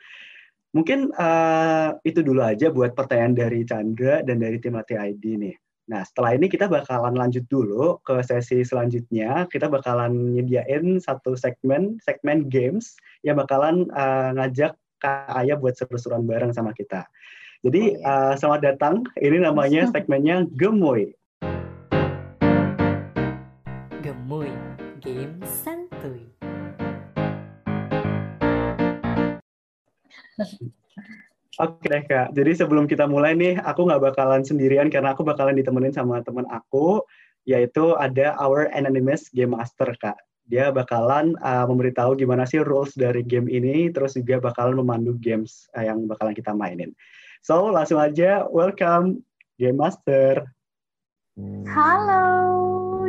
Mungkin 0.72 1.12
uh, 1.12 2.00
itu 2.06 2.24
dulu 2.24 2.40
aja 2.40 2.72
buat 2.72 2.96
pertanyaan 2.96 3.34
dari 3.36 3.60
Chandra 3.66 4.24
dan 4.24 4.40
dari 4.40 4.56
tim 4.62 4.78
Latih 4.78 4.96
ID 4.96 5.24
nih. 5.36 5.54
Nah, 5.92 6.08
setelah 6.08 6.32
ini 6.32 6.48
kita 6.48 6.72
bakalan 6.72 7.12
lanjut 7.12 7.44
dulu 7.52 8.00
ke 8.00 8.24
sesi 8.24 8.64
selanjutnya. 8.64 9.44
Kita 9.52 9.68
bakalan 9.68 10.32
nyediain 10.32 10.96
satu 10.96 11.36
segmen, 11.36 12.00
segmen 12.00 12.48
games 12.48 12.96
yang 13.20 13.36
bakalan 13.36 13.92
uh, 13.92 14.32
ngajak 14.32 14.72
Kak 14.96 15.28
Ayah 15.36 15.60
buat 15.60 15.76
seru-seruan 15.76 16.24
bareng 16.24 16.56
sama 16.56 16.72
kita. 16.72 17.04
Jadi, 17.60 18.00
uh, 18.00 18.32
selamat 18.40 18.72
datang. 18.72 19.04
Ini 19.20 19.44
namanya 19.44 19.84
segmennya 19.92 20.48
Gemoy. 20.56 21.12
Gemoy, 24.00 24.48
game 25.04 25.44
santuy. 25.44 26.24
Oke 31.60 31.84
deh 31.84 32.00
kak. 32.08 32.32
Jadi 32.32 32.64
sebelum 32.64 32.88
kita 32.88 33.04
mulai 33.04 33.36
nih, 33.36 33.60
aku 33.60 33.84
nggak 33.84 34.00
bakalan 34.00 34.40
sendirian 34.40 34.88
karena 34.88 35.12
aku 35.12 35.20
bakalan 35.20 35.52
ditemenin 35.52 35.92
sama 35.92 36.24
teman 36.24 36.48
aku, 36.48 37.04
yaitu 37.44 37.92
ada 38.00 38.32
our 38.40 38.72
anonymous 38.72 39.28
game 39.36 39.52
master 39.52 39.92
kak. 40.00 40.16
Dia 40.48 40.72
bakalan 40.72 41.36
uh, 41.44 41.68
memberitahu 41.68 42.16
gimana 42.16 42.48
sih 42.48 42.64
rules 42.64 42.96
dari 42.96 43.20
game 43.20 43.52
ini, 43.52 43.92
terus 43.92 44.16
juga 44.16 44.40
bakalan 44.40 44.80
memandu 44.80 45.12
games 45.20 45.68
uh, 45.76 45.84
yang 45.84 46.08
bakalan 46.08 46.32
kita 46.32 46.56
mainin. 46.56 46.96
So 47.44 47.68
langsung 47.68 48.00
aja, 48.00 48.48
welcome 48.48 49.20
game 49.60 49.76
master. 49.76 50.48
Halo, 51.68 52.24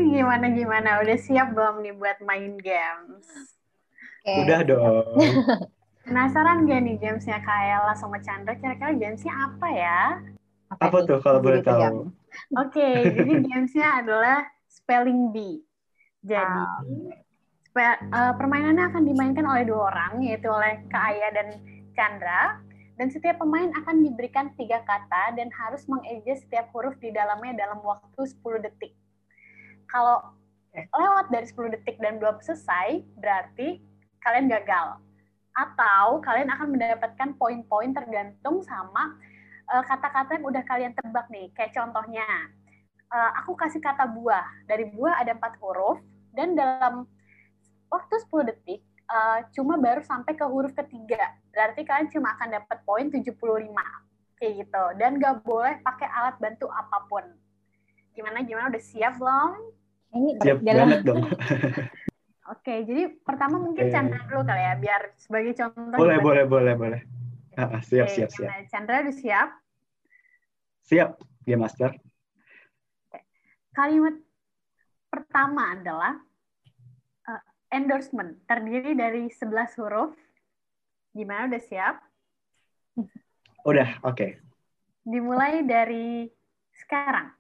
gimana 0.03 0.51
gimana? 0.51 0.99
Udah 0.99 1.15
siap 1.15 1.55
belum 1.55 1.79
nih 1.79 1.95
buat 1.95 2.19
main 2.19 2.59
games? 2.59 3.23
Okay. 4.23 4.43
Udah 4.43 4.59
dong. 4.67 5.15
Penasaran 6.03 6.67
gak 6.67 6.81
nih 6.83 6.99
gamesnya 6.99 7.39
Kaela 7.39 7.95
sama 7.95 8.19
Chandra? 8.19 8.59
Kira-kira 8.59 8.91
gamesnya 8.91 9.31
apa 9.31 9.67
ya? 9.71 10.01
Apa, 10.67 10.91
apa 10.91 10.97
tuh 11.07 11.19
kalau 11.23 11.39
boleh 11.39 11.63
tahu? 11.63 12.11
Oke, 12.59 12.75
okay, 12.75 12.95
jadi 13.07 13.33
gamesnya 13.39 13.87
adalah 14.03 14.43
spelling 14.67 15.31
bee. 15.31 15.63
Jadi 16.27 16.63
uh, 17.79 17.97
uh, 18.11 18.33
permainannya 18.35 18.91
akan 18.91 19.03
dimainkan 19.07 19.47
oleh 19.47 19.63
dua 19.63 19.95
orang, 19.95 20.19
yaitu 20.27 20.51
oleh 20.51 20.83
Kak 20.91 21.03
Aya 21.13 21.29
dan 21.31 21.47
Chandra. 21.95 22.59
Dan 22.99 23.07
setiap 23.09 23.39
pemain 23.41 23.71
akan 23.73 24.03
diberikan 24.03 24.51
tiga 24.59 24.83
kata 24.83 25.33
dan 25.39 25.49
harus 25.55 25.87
mengeja 25.89 26.37
setiap 26.37 26.69
huruf 26.75 26.93
di 27.01 27.09
dalamnya 27.09 27.65
dalam 27.65 27.81
waktu 27.81 28.21
10 28.21 28.61
detik. 28.61 28.93
Kalau 29.89 30.21
lewat 30.77 31.33
dari 31.33 31.47
10 31.49 31.73
detik 31.73 31.97
dan 31.97 32.21
belum 32.21 32.37
selesai, 32.45 33.01
berarti 33.17 33.81
kalian 34.21 34.45
gagal 34.45 35.01
atau 35.53 36.17
kalian 36.25 36.49
akan 36.49 36.67
mendapatkan 36.73 37.29
poin-poin 37.37 37.93
tergantung 37.93 38.65
sama 38.65 39.13
uh, 39.69 39.83
kata-kata 39.85 40.41
yang 40.41 40.45
udah 40.49 40.63
kalian 40.65 40.93
tebak 40.97 41.29
nih. 41.29 41.53
Kayak 41.53 41.77
contohnya, 41.77 42.25
uh, 43.13 43.31
aku 43.43 43.53
kasih 43.53 43.79
kata 43.79 44.09
buah. 44.09 44.65
Dari 44.65 44.89
buah 44.89 45.21
ada 45.21 45.37
empat 45.37 45.61
huruf, 45.61 46.01
dan 46.33 46.57
dalam 46.57 47.05
waktu 47.93 48.15
10 48.25 48.49
detik, 48.49 48.81
uh, 49.07 49.45
cuma 49.53 49.77
baru 49.77 50.01
sampai 50.01 50.33
ke 50.33 50.45
huruf 50.45 50.73
ketiga. 50.73 51.37
Berarti 51.53 51.85
kalian 51.85 52.09
cuma 52.09 52.33
akan 52.35 52.57
dapat 52.57 52.77
poin 52.83 53.07
75. 53.13 53.29
Kayak 54.41 54.53
gitu. 54.65 54.83
Dan 54.97 55.21
gak 55.21 55.45
boleh 55.45 55.79
pakai 55.85 56.09
alat 56.09 56.35
bantu 56.41 56.67
apa 56.73 57.05
pun. 57.05 57.23
Gimana, 58.17 58.41
gimana? 58.41 58.73
Udah 58.73 58.83
siap 58.83 59.15
belum? 59.21 59.51
Ini 60.13 60.29
siap 60.41 60.59
banget 60.61 61.01
dong. 61.05 61.25
Oke, 62.51 62.83
jadi 62.83 63.07
pertama 63.23 63.55
mungkin 63.55 63.87
okay. 63.87 63.93
Chandra 63.95 64.19
dulu 64.27 64.43
kali 64.43 64.63
ya, 64.67 64.75
biar 64.75 65.01
sebagai 65.15 65.55
contoh. 65.55 65.95
Boleh, 65.95 66.19
boleh, 66.19 66.43
boleh, 66.43 66.73
boleh. 66.75 67.01
Uh, 67.55 67.79
siap, 67.79 68.11
Oke, 68.11 68.15
siap, 68.19 68.29
siap. 68.35 68.49
Chandra 68.67 68.99
udah 68.99 69.15
siap? 69.15 69.49
Siap, 70.83 71.09
ya 71.47 71.55
Master. 71.55 71.95
Oke. 71.95 73.19
Kalimat 73.71 74.19
pertama 75.07 75.71
adalah 75.71 76.19
uh, 77.31 77.43
endorsement, 77.71 78.43
terdiri 78.43 78.91
dari 78.91 79.31
11 79.31 79.79
huruf. 79.79 80.11
Gimana, 81.15 81.47
udah 81.47 81.63
siap? 81.63 81.95
Udah, 83.63 84.03
oke. 84.03 84.19
Okay. 84.19 84.31
Dimulai 85.07 85.63
dari 85.63 86.27
sekarang. 86.75 87.31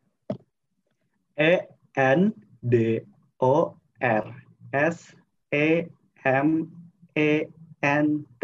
E, 1.35 1.67
N, 1.99 2.31
D, 2.63 3.03
O, 3.43 3.75
R. 3.99 4.25
S 4.73 5.13
E 5.53 5.85
M 6.25 6.65
E 7.13 7.45
N 7.85 8.25
T. 8.41 8.43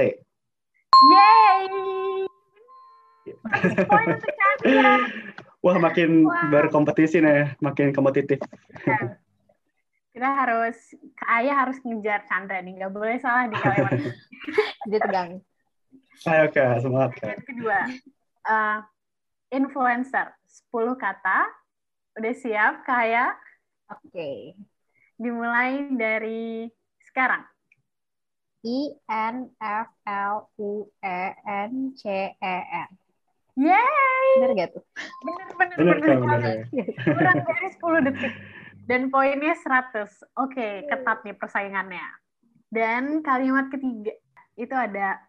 Yay! 0.93 1.65
Wah, 5.65 5.77
makin 5.81 6.29
Wah. 6.29 6.53
berkompetisi 6.53 7.17
nih, 7.19 7.57
makin 7.59 7.91
kompetitif. 7.91 8.39
Nah, 8.85 9.17
kita 10.13 10.29
harus, 10.29 10.77
Ayah 11.25 11.65
harus 11.65 11.81
ngejar 11.81 12.23
Chandra 12.29 12.61
nih, 12.61 12.77
nggak 12.77 12.93
boleh 12.93 13.17
salah 13.17 13.49
di 13.49 13.57
kalimat. 13.57 14.13
Dia 14.89 14.99
tegang. 15.01 15.41
Ayo, 16.29 16.45
Kak, 16.53 16.85
semangat, 16.85 17.11
Kak. 17.17 17.27
Yang 17.33 17.43
kedua, 17.49 17.79
uh, 18.47 18.77
influencer, 19.49 20.29
10 20.69 20.93
kata. 20.93 21.49
Udah 22.21 22.33
siap, 22.37 22.85
Kak 22.85 22.99
Ayah? 23.01 23.33
Oke. 23.89 24.13
Okay 24.13 24.68
dimulai 25.19 25.91
dari 25.99 26.71
sekarang. 27.03 27.43
I 28.63 28.91
N 29.07 29.51
F 29.59 29.87
L 30.07 30.51
U 30.59 30.87
E 30.99 31.21
N 31.47 31.91
C 31.95 32.31
E 32.35 32.55
N. 32.87 32.89
Yay! 33.59 34.27
Bener 34.39 34.51
gak 34.55 34.69
tuh? 34.79 34.83
Bener, 35.27 35.47
bener, 35.59 35.75
bener. 35.75 35.97
bener, 35.99 36.17
bener. 36.23 36.55
Kurang 37.03 37.37
dari 37.43 37.67
10 37.75 38.07
detik. 38.07 38.33
Dan 38.87 39.01
poinnya 39.11 39.53
100. 39.53 40.39
Oke, 40.39 40.87
ketat 40.87 41.27
nih 41.27 41.35
persaingannya. 41.35 42.07
Dan 42.71 43.19
kalimat 43.19 43.67
ketiga, 43.67 44.15
itu 44.55 44.75
ada 44.75 45.19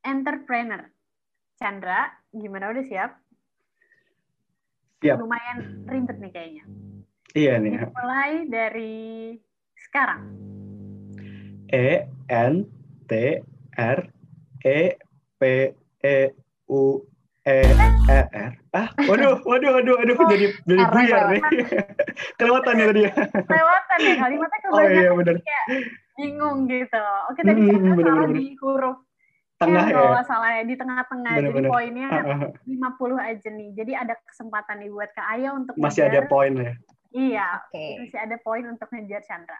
entrepreneur. 0.00 0.88
Chandra, 1.60 2.08
gimana 2.32 2.72
udah 2.72 2.84
siap? 2.88 3.10
Siap. 5.04 5.16
Lumayan 5.20 5.84
ribet 5.84 6.18
nih 6.18 6.32
kayaknya. 6.32 6.64
Iya 7.34 7.58
nih. 7.58 7.90
Mulai 7.90 8.46
dari 8.46 8.94
sekarang. 9.90 10.22
E 11.66 12.06
N 12.30 12.54
T 13.10 13.12
R 13.74 13.98
E 14.62 14.80
P 15.34 15.42
E 15.98 16.18
U 16.70 17.02
E 17.42 17.58
E 18.06 18.20
R. 18.30 18.52
Ah, 18.70 18.86
waduh, 19.10 19.42
waduh, 19.50 19.70
waduh, 19.74 19.94
waduh, 19.98 20.14
oh, 20.14 20.28
jadi 20.30 20.46
jadi 20.62 20.82
buyar 20.94 21.22
nih. 21.34 21.42
Kelewatan 22.38 22.78
ya 22.78 22.86
tadi 22.94 23.00
ya. 23.02 23.12
Kelewatan 23.50 23.98
ya, 23.98 24.14
kalimatnya 24.22 24.58
kebanyakan 24.62 25.10
oh, 25.10 25.22
iya, 25.26 25.34
kayak 25.42 25.66
bingung 26.14 26.58
gitu. 26.70 27.04
Oke, 27.34 27.42
tadi 27.42 27.60
hmm, 27.66 27.70
kan 27.74 27.82
bener, 27.98 28.06
salah 28.06 28.26
bener. 28.30 28.38
di 28.38 28.46
huruf 28.62 28.96
tengah 29.54 29.86
ya, 29.86 29.94
kalau 29.94 30.22
salah 30.26 30.50
ya 30.50 30.62
di 30.66 30.74
tengah-tengah 30.74 31.32
jadi 31.38 31.50
bener. 31.54 31.70
poinnya 31.70 32.08
uh, 32.10 32.50
uh. 32.50 32.98
50 32.98 33.22
aja 33.22 33.48
nih 33.54 33.68
jadi 33.78 33.92
ada 34.02 34.14
kesempatan 34.26 34.82
nih 34.82 34.90
buat 34.90 35.10
Kak 35.14 35.26
Aya 35.30 35.54
untuk 35.54 35.78
masih 35.78 36.10
ada 36.10 36.26
poin 36.26 36.52
ya 36.58 36.74
Iya. 37.14 37.62
Okay. 37.70 38.02
Masih 38.02 38.20
ada 38.20 38.36
poin 38.42 38.66
untuk 38.66 38.90
ngejar 38.90 39.22
Chandra. 39.24 39.58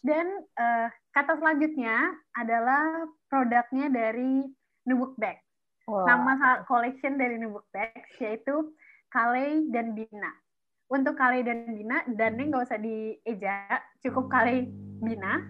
Dan 0.00 0.26
uh, 0.56 0.88
kata 1.12 1.36
selanjutnya 1.36 2.16
adalah 2.32 3.06
produknya 3.28 3.92
dari 3.92 4.48
Nubook 4.88 5.14
Bag. 5.20 5.36
Wow. 5.84 6.08
Nama 6.08 6.64
collection 6.64 7.20
dari 7.20 7.36
Nubook 7.36 7.68
Bag 7.70 7.92
yaitu 8.20 8.72
Kale 9.12 9.68
dan 9.68 9.92
Bina. 9.92 10.32
Untuk 10.88 11.20
Kale 11.20 11.44
dan 11.44 11.68
Bina, 11.76 12.00
dan 12.16 12.40
ini 12.40 12.48
nggak 12.48 12.64
usah 12.64 12.80
dieja, 12.80 13.68
cukup 14.00 14.32
Kale 14.32 14.72
Bina. 15.04 15.44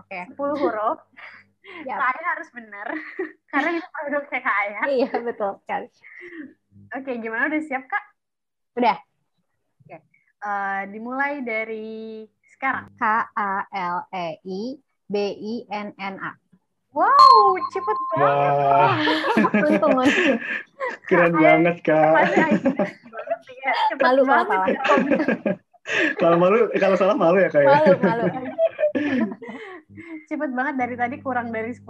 Oke. 0.00 0.24
Okay. 0.24 0.32
10 0.32 0.62
huruf. 0.64 0.98
Yep. 1.64 1.96
Kaya 1.96 2.24
harus 2.36 2.48
benar, 2.52 2.88
karena 3.56 3.80
itu 3.80 3.88
produknya 3.88 4.40
Kaya. 4.44 4.80
Iya, 4.84 5.10
betul 5.24 5.56
sekali. 5.64 5.88
Oke, 6.92 7.16
gimana? 7.24 7.48
Udah 7.48 7.62
siap, 7.64 7.88
Kak? 7.88 8.04
Udah. 8.76 9.00
Uh, 10.44 10.84
dimulai 10.92 11.40
dari 11.40 12.28
sekarang. 12.52 12.92
K 13.00 13.02
A 13.32 13.64
L 13.72 13.98
E 14.12 14.26
I 14.44 14.62
B 15.08 15.16
I 15.32 15.54
N 15.72 15.88
N 15.96 16.16
A. 16.20 16.36
Wow, 16.94 17.58
cepet 17.74 17.98
banget. 18.14 18.52
Wah. 18.54 18.94
Untung 19.66 19.98
Keren 21.10 21.32
banget, 21.34 21.76
Kak. 21.82 22.30
Ya. 22.30 23.72
malu 23.98 24.22
kalau 24.22 24.44
salah. 24.52 24.68
kalau 26.20 26.36
malu, 26.38 26.56
kalau 26.78 26.96
salah 26.96 27.16
malu 27.18 27.42
ya, 27.42 27.50
Kak. 27.50 27.66
Ya? 27.66 27.68
Malu, 27.72 27.92
malu. 27.98 28.24
cepet 30.30 30.50
banget 30.54 30.74
dari 30.78 30.94
tadi 30.94 31.16
kurang 31.18 31.50
dari 31.50 31.74
10 31.74 31.82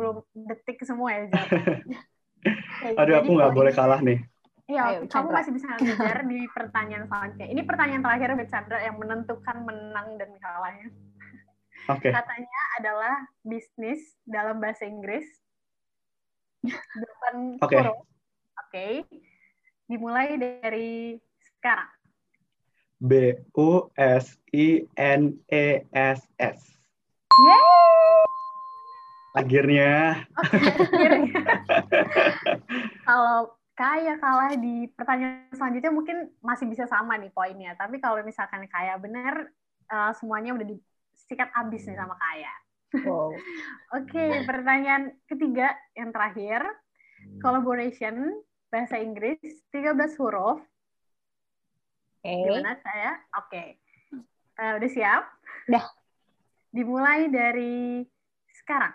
detik 0.48 0.80
semua 0.88 1.12
ya. 1.12 1.28
Aduh, 2.96 3.14
aku 3.20 3.30
nggak 3.36 3.52
boleh 3.52 3.72
kalah 3.76 4.00
nih. 4.00 4.24
Iya, 4.64 5.04
kamu 5.04 5.28
masih 5.28 5.52
bisa 5.52 5.76
ngejar 5.76 6.24
di 6.24 6.48
pertanyaan 6.48 7.04
selanjutnya. 7.04 7.52
Ini 7.52 7.60
pertanyaan 7.68 8.00
terakhir 8.00 8.32
buat 8.32 8.48
Chandra 8.48 8.78
yang 8.80 8.96
menentukan 8.96 9.56
menang 9.60 10.16
dan 10.16 10.30
kalahnya. 10.40 10.88
Oke. 11.92 12.08
Okay. 12.08 12.12
Katanya 12.16 12.62
adalah 12.80 13.14
bisnis 13.44 14.00
dalam 14.24 14.56
bahasa 14.64 14.88
Inggris. 14.88 15.28
Depan 16.64 17.60
Oke. 17.60 17.76
Okay. 17.76 17.80
Oke. 17.84 17.96
Okay. 18.56 18.92
Dimulai 19.84 20.40
dari 20.40 21.20
sekarang. 21.60 21.92
B 23.04 23.36
U 23.60 23.92
S 24.00 24.40
I 24.56 24.88
N 24.96 25.36
E 25.52 25.84
S 25.92 26.24
S. 26.40 26.80
Yeay! 27.36 28.24
Akhirnya. 29.36 30.24
Oke, 30.40 30.56
akhirnya. 30.56 31.42
kalau 33.08 33.52
kaya 33.74 34.14
kalah 34.22 34.54
di 34.54 34.86
pertanyaan 34.94 35.50
selanjutnya 35.50 35.90
mungkin 35.90 36.30
masih 36.38 36.70
bisa 36.70 36.86
sama 36.86 37.18
nih 37.18 37.34
poinnya. 37.34 37.74
Tapi 37.74 37.98
kalau 37.98 38.22
misalkan 38.22 38.62
kaya 38.70 38.94
benar, 39.02 39.50
uh, 39.90 40.14
semuanya 40.14 40.54
udah 40.54 40.66
disikat 40.66 41.50
habis 41.50 41.82
nih 41.90 41.98
sama 41.98 42.14
kaya. 42.14 42.54
Wow. 43.02 43.34
Oke, 43.98 44.46
pertanyaan 44.46 45.18
ketiga 45.26 45.74
yang 45.98 46.14
terakhir. 46.14 46.62
Collaboration, 47.42 48.36
bahasa 48.70 49.00
Inggris, 49.00 49.40
13 49.72 49.96
huruf. 50.22 50.62
Oke. 52.22 52.30
Gimana 52.30 52.78
saya? 52.78 53.10
Oke. 53.42 53.80
Eh, 54.54 54.72
udah 54.78 54.90
siap? 54.92 55.22
Udah. 55.66 55.84
Dimulai 56.70 57.26
dari 57.32 58.06
sekarang. 58.54 58.94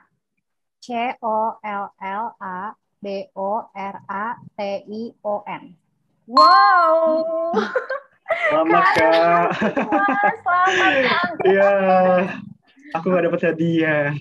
C 0.79 1.19
O 1.19 1.59
L 1.59 1.86
L 2.00 2.25
A 2.39 2.71
B 3.00 3.32
O 3.36 3.63
R 3.72 3.96
A 4.12 4.25
T 4.56 4.60
I 4.84 5.03
O 5.24 5.39
N. 5.48 5.72
Wow. 6.27 7.56
Selamat 8.51 8.84
kak. 8.94 9.48
Wah, 9.88 10.32
selamat. 10.44 10.91
Iya. 11.50 11.72
Aku 13.00 13.06
nggak 13.10 13.25
dapat 13.32 13.41
hadiah. 13.53 14.12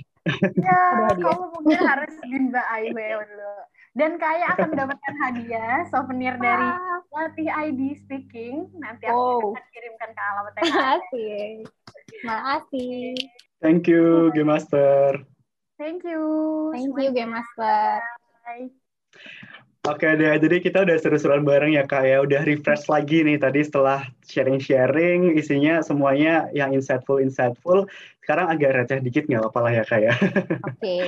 Ya, 0.60 0.82
kamu 1.16 1.44
mungkin 1.56 1.80
harus 1.82 2.14
di 2.20 2.36
Mbak 2.36 2.66
dulu. 2.94 3.54
Dan 3.96 4.14
Kaya 4.20 4.54
akan 4.54 4.68
mendapatkan 4.76 5.14
hadiah 5.26 5.82
souvenir 5.90 6.38
dari 6.38 6.68
Latih 7.10 7.50
ID 7.50 7.98
Speaking. 8.06 8.70
Nanti 8.78 9.10
aku 9.10 9.18
Wow. 9.18 9.56
akan 9.58 9.64
kirimkan 9.74 10.10
ke 10.14 10.22
alamatnya 10.22 10.62
Kak. 10.62 10.70
Makasih. 10.70 11.46
Makasih. 12.22 13.02
Thank 13.58 13.90
you, 13.90 14.30
Game 14.38 14.52
Master. 14.54 15.18
Thank 15.80 16.06
you. 16.06 16.22
Thank 16.70 16.94
you, 16.94 17.10
Game 17.10 17.34
Master. 17.34 17.98
Bye. 18.48 18.72
Oke 19.84 20.08
deh, 20.20 20.36
jadi 20.40 20.56
kita 20.60 20.84
udah 20.84 20.96
seru-seruan 21.00 21.44
bareng 21.48 21.72
ya 21.72 21.84
kak 21.84 22.04
ya, 22.04 22.20
udah 22.20 22.44
refresh 22.44 22.88
lagi 22.92 23.24
nih 23.24 23.40
tadi 23.40 23.60
setelah 23.64 24.04
sharing-sharing, 24.24 25.36
isinya 25.36 25.80
semuanya 25.80 26.48
yang 26.52 26.72
insightful-insightful. 26.76 27.88
Sekarang 28.20 28.52
agak 28.52 28.72
receh 28.74 29.00
dikit 29.00 29.28
nggak 29.28 29.48
apa-apa 29.48 29.60
lah 29.64 29.72
ya 29.72 29.84
kak 29.84 30.00
ya. 30.00 30.14
Oke. 30.64 30.98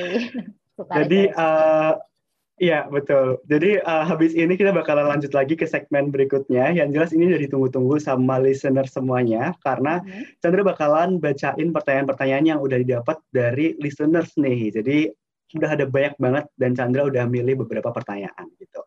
Jadi, 0.96 1.20
eh 1.28 1.92
iya 2.60 2.88
betul. 2.88 3.40
Jadi 3.48 3.80
eh, 3.84 4.04
habis 4.04 4.32
ini 4.32 4.56
kita 4.56 4.72
bakalan 4.72 5.12
lanjut 5.12 5.32
lagi 5.36 5.60
ke 5.60 5.68
segmen 5.68 6.08
berikutnya. 6.08 6.72
Yang 6.72 6.88
jelas 6.96 7.10
ini 7.12 7.28
udah 7.28 7.40
ditunggu-tunggu 7.40 8.00
sama 8.00 8.40
listener 8.40 8.88
semuanya, 8.88 9.56
karena 9.60 10.00
Mhm. 10.00 10.40
Chandra 10.40 10.64
bakalan 10.64 11.20
bacain 11.20 11.68
pertanyaan-pertanyaan 11.72 12.44
yang 12.56 12.60
udah 12.64 12.80
didapat 12.80 13.20
dari 13.28 13.76
listeners 13.76 14.32
nih. 14.40 14.72
Jadi 14.72 14.98
udah 15.56 15.70
ada 15.74 15.86
banyak 15.86 16.14
banget 16.20 16.44
dan 16.54 16.70
Chandra 16.78 17.02
udah 17.06 17.26
milih 17.26 17.66
beberapa 17.66 17.90
pertanyaan 17.90 18.46
gitu. 18.58 18.80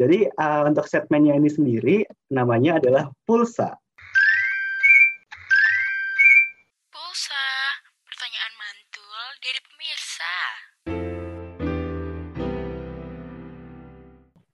Jadi 0.00 0.28
uh, 0.32 0.64
untuk 0.64 0.88
segmennya 0.88 1.36
ini 1.36 1.48
sendiri 1.52 1.96
namanya 2.32 2.80
adalah 2.80 3.12
pulsa. 3.28 3.76
Pulsa, 6.88 7.46
pertanyaan 8.08 8.52
mantul 8.56 9.24
dari 9.44 9.60
pemirsa. 9.60 10.34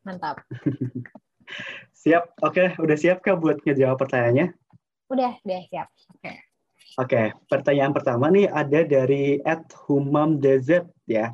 Mantap. 0.06 0.36
Siap? 2.06 2.38
Oke, 2.42 2.74
udah 2.78 2.96
siap 2.98 3.18
kak 3.22 3.42
buat 3.42 3.58
ngejawab 3.66 3.98
pertanyaannya? 3.98 4.54
Udah, 5.10 5.38
udah 5.42 5.60
siap. 5.70 5.90
Oke. 6.14 6.45
Oke, 6.96 7.36
pertanyaan 7.52 7.92
pertama 7.92 8.32
nih 8.32 8.48
ada 8.48 8.80
dari 8.80 9.36
@humamdz 9.84 10.68
ya. 11.04 11.28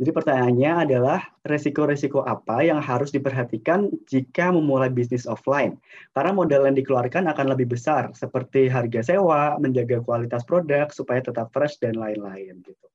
Jadi 0.00 0.08
pertanyaannya 0.08 0.72
adalah 0.88 1.20
resiko-resiko 1.44 2.24
apa 2.24 2.64
yang 2.64 2.80
harus 2.80 3.12
diperhatikan 3.12 3.92
jika 4.08 4.48
memulai 4.50 4.88
bisnis 4.88 5.28
offline? 5.28 5.76
Karena 6.16 6.32
modal 6.32 6.64
yang 6.64 6.74
dikeluarkan 6.74 7.28
akan 7.28 7.46
lebih 7.54 7.76
besar, 7.76 8.08
seperti 8.16 8.72
harga 8.72 9.04
sewa, 9.04 9.60
menjaga 9.60 10.00
kualitas 10.00 10.42
produk 10.48 10.88
supaya 10.90 11.20
tetap 11.20 11.52
fresh 11.52 11.76
dan 11.78 12.00
lain-lain 12.00 12.64
gitu. 12.64 12.86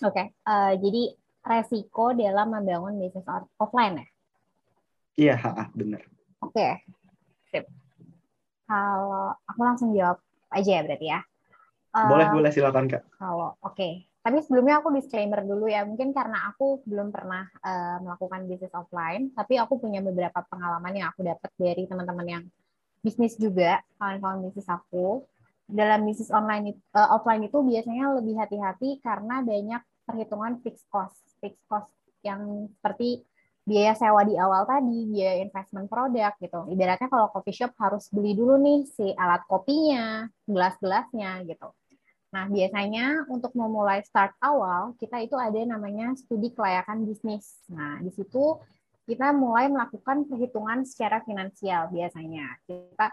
Oke. 0.00 0.32
Eh, 0.32 0.72
jadi 0.80 1.02
resiko 1.44 2.16
dalam 2.16 2.56
membangun 2.56 2.98
bisnis 2.98 3.28
off- 3.28 3.52
offline 3.60 4.00
ya? 4.00 4.06
Iya, 5.16 5.34
ha, 5.38 5.70
bener. 5.76 6.02
Oke. 6.40 6.82
Sip. 7.52 7.68
Kalau 8.66 9.38
aku 9.44 9.60
langsung 9.60 9.94
jawab 9.94 10.18
aja 10.50 10.80
ya 10.80 10.82
berarti 10.82 11.06
ya. 11.14 11.20
Eh, 11.96 12.08
Boleh, 12.12 12.28
boleh 12.28 12.50
silakan 12.52 12.84
kak. 12.92 13.02
Kalau 13.16 13.56
oke, 13.64 13.88
tapi 14.20 14.36
sebelumnya 14.44 14.84
aku 14.84 14.92
disclaimer 14.92 15.40
dulu 15.40 15.64
ya. 15.64 15.88
Mungkin 15.88 16.12
karena 16.12 16.52
aku 16.52 16.84
belum 16.84 17.08
pernah 17.08 17.48
eh, 17.64 17.96
melakukan 18.04 18.44
bisnis 18.44 18.74
offline, 18.76 19.32
tapi 19.32 19.56
aku 19.56 19.80
punya 19.80 20.04
beberapa 20.04 20.44
pengalaman 20.44 20.92
yang 20.92 21.08
aku 21.08 21.24
dapat 21.24 21.50
dari 21.56 21.88
teman-teman 21.88 22.26
yang 22.28 22.44
bisnis 23.00 23.38
juga, 23.40 23.80
kawan-kawan 23.96 24.44
bisnis 24.44 24.68
aku. 24.68 25.24
Dalam 25.66 26.04
bisnis 26.04 26.28
online 26.28 26.76
eh, 26.76 27.08
offline 27.08 27.48
itu 27.48 27.58
biasanya 27.64 28.12
lebih 28.20 28.34
hati-hati 28.36 29.00
karena 29.00 29.40
banyak 29.40 29.82
perhitungan 30.04 30.52
fixed 30.60 30.86
cost, 30.92 31.16
fixed 31.40 31.64
cost 31.66 31.88
yang 32.20 32.68
seperti 32.76 33.24
biaya 33.66 33.98
sewa 33.98 34.22
di 34.22 34.38
awal 34.38 34.62
tadi, 34.62 35.10
biaya 35.10 35.42
investment 35.42 35.90
produk 35.90 36.30
gitu. 36.38 36.70
Ibaratnya 36.70 37.10
kalau 37.10 37.26
coffee 37.34 37.56
shop 37.56 37.74
harus 37.82 38.06
beli 38.14 38.38
dulu 38.38 38.54
nih 38.62 38.86
si 38.86 39.10
alat 39.18 39.42
kopinya, 39.50 40.30
gelas-gelasnya 40.46 41.42
gitu. 41.50 41.66
Nah, 42.34 42.50
biasanya 42.50 43.28
untuk 43.30 43.54
memulai 43.54 44.02
start 44.02 44.34
awal, 44.42 44.98
kita 44.98 45.22
itu 45.22 45.38
ada 45.38 45.56
namanya 45.62 46.12
studi 46.18 46.50
kelayakan 46.50 47.06
bisnis. 47.06 47.62
Nah, 47.70 48.02
di 48.02 48.10
situ 48.10 48.58
kita 49.06 49.30
mulai 49.30 49.70
melakukan 49.70 50.26
perhitungan 50.26 50.82
secara 50.82 51.22
finansial 51.22 51.86
biasanya. 51.94 52.58
Kita 52.66 53.06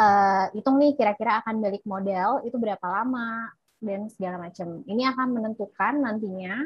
eh, 0.00 0.44
hitung 0.56 0.80
nih 0.80 0.96
kira-kira 0.96 1.44
akan 1.44 1.60
balik 1.60 1.84
modal 1.84 2.40
itu 2.48 2.56
berapa 2.56 2.86
lama 2.88 3.52
dan 3.84 4.08
segala 4.08 4.40
macam. 4.40 4.80
Ini 4.88 5.12
akan 5.12 5.28
menentukan 5.36 6.00
nantinya 6.00 6.64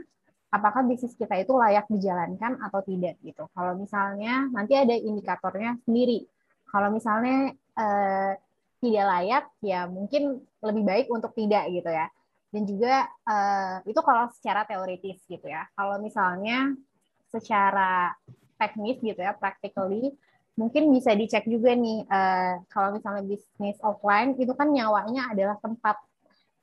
apakah 0.55 0.87
bisnis 0.87 1.19
kita 1.19 1.43
itu 1.43 1.51
layak 1.55 1.91
dijalankan 1.91 2.63
atau 2.63 2.81
tidak 2.87 3.19
gitu. 3.27 3.51
Kalau 3.51 3.75
misalnya 3.75 4.47
nanti 4.55 4.79
ada 4.79 4.95
indikatornya 4.95 5.79
sendiri. 5.83 6.23
Kalau 6.71 6.95
misalnya 6.95 7.51
eh, 7.75 8.33
tidak 8.81 9.05
layak, 9.07 9.45
ya 9.61 9.85
mungkin 9.85 10.41
lebih 10.65 10.85
baik 10.89 11.07
untuk 11.13 11.37
tidak 11.37 11.69
gitu 11.69 11.91
ya. 11.93 12.09
Dan 12.51 12.63
juga 12.67 13.07
eh, 13.07 13.77
itu 13.87 14.01
kalau 14.01 14.27
secara 14.35 14.65
teoritis 14.67 15.21
gitu 15.29 15.47
ya. 15.47 15.69
Kalau 15.77 16.01
misalnya 16.01 16.73
secara 17.31 18.17
teknis 18.57 18.99
gitu 19.05 19.21
ya, 19.21 19.37
practically, 19.37 20.17
mungkin 20.59 20.91
bisa 20.91 21.15
dicek 21.15 21.45
juga 21.47 21.77
nih 21.77 22.09
eh, 22.09 22.55
kalau 22.73 22.97
misalnya 22.97 23.23
bisnis 23.23 23.79
offline 23.85 24.35
itu 24.41 24.53
kan 24.57 24.73
nyawanya 24.73 25.31
adalah 25.31 25.57
tempat. 25.61 26.01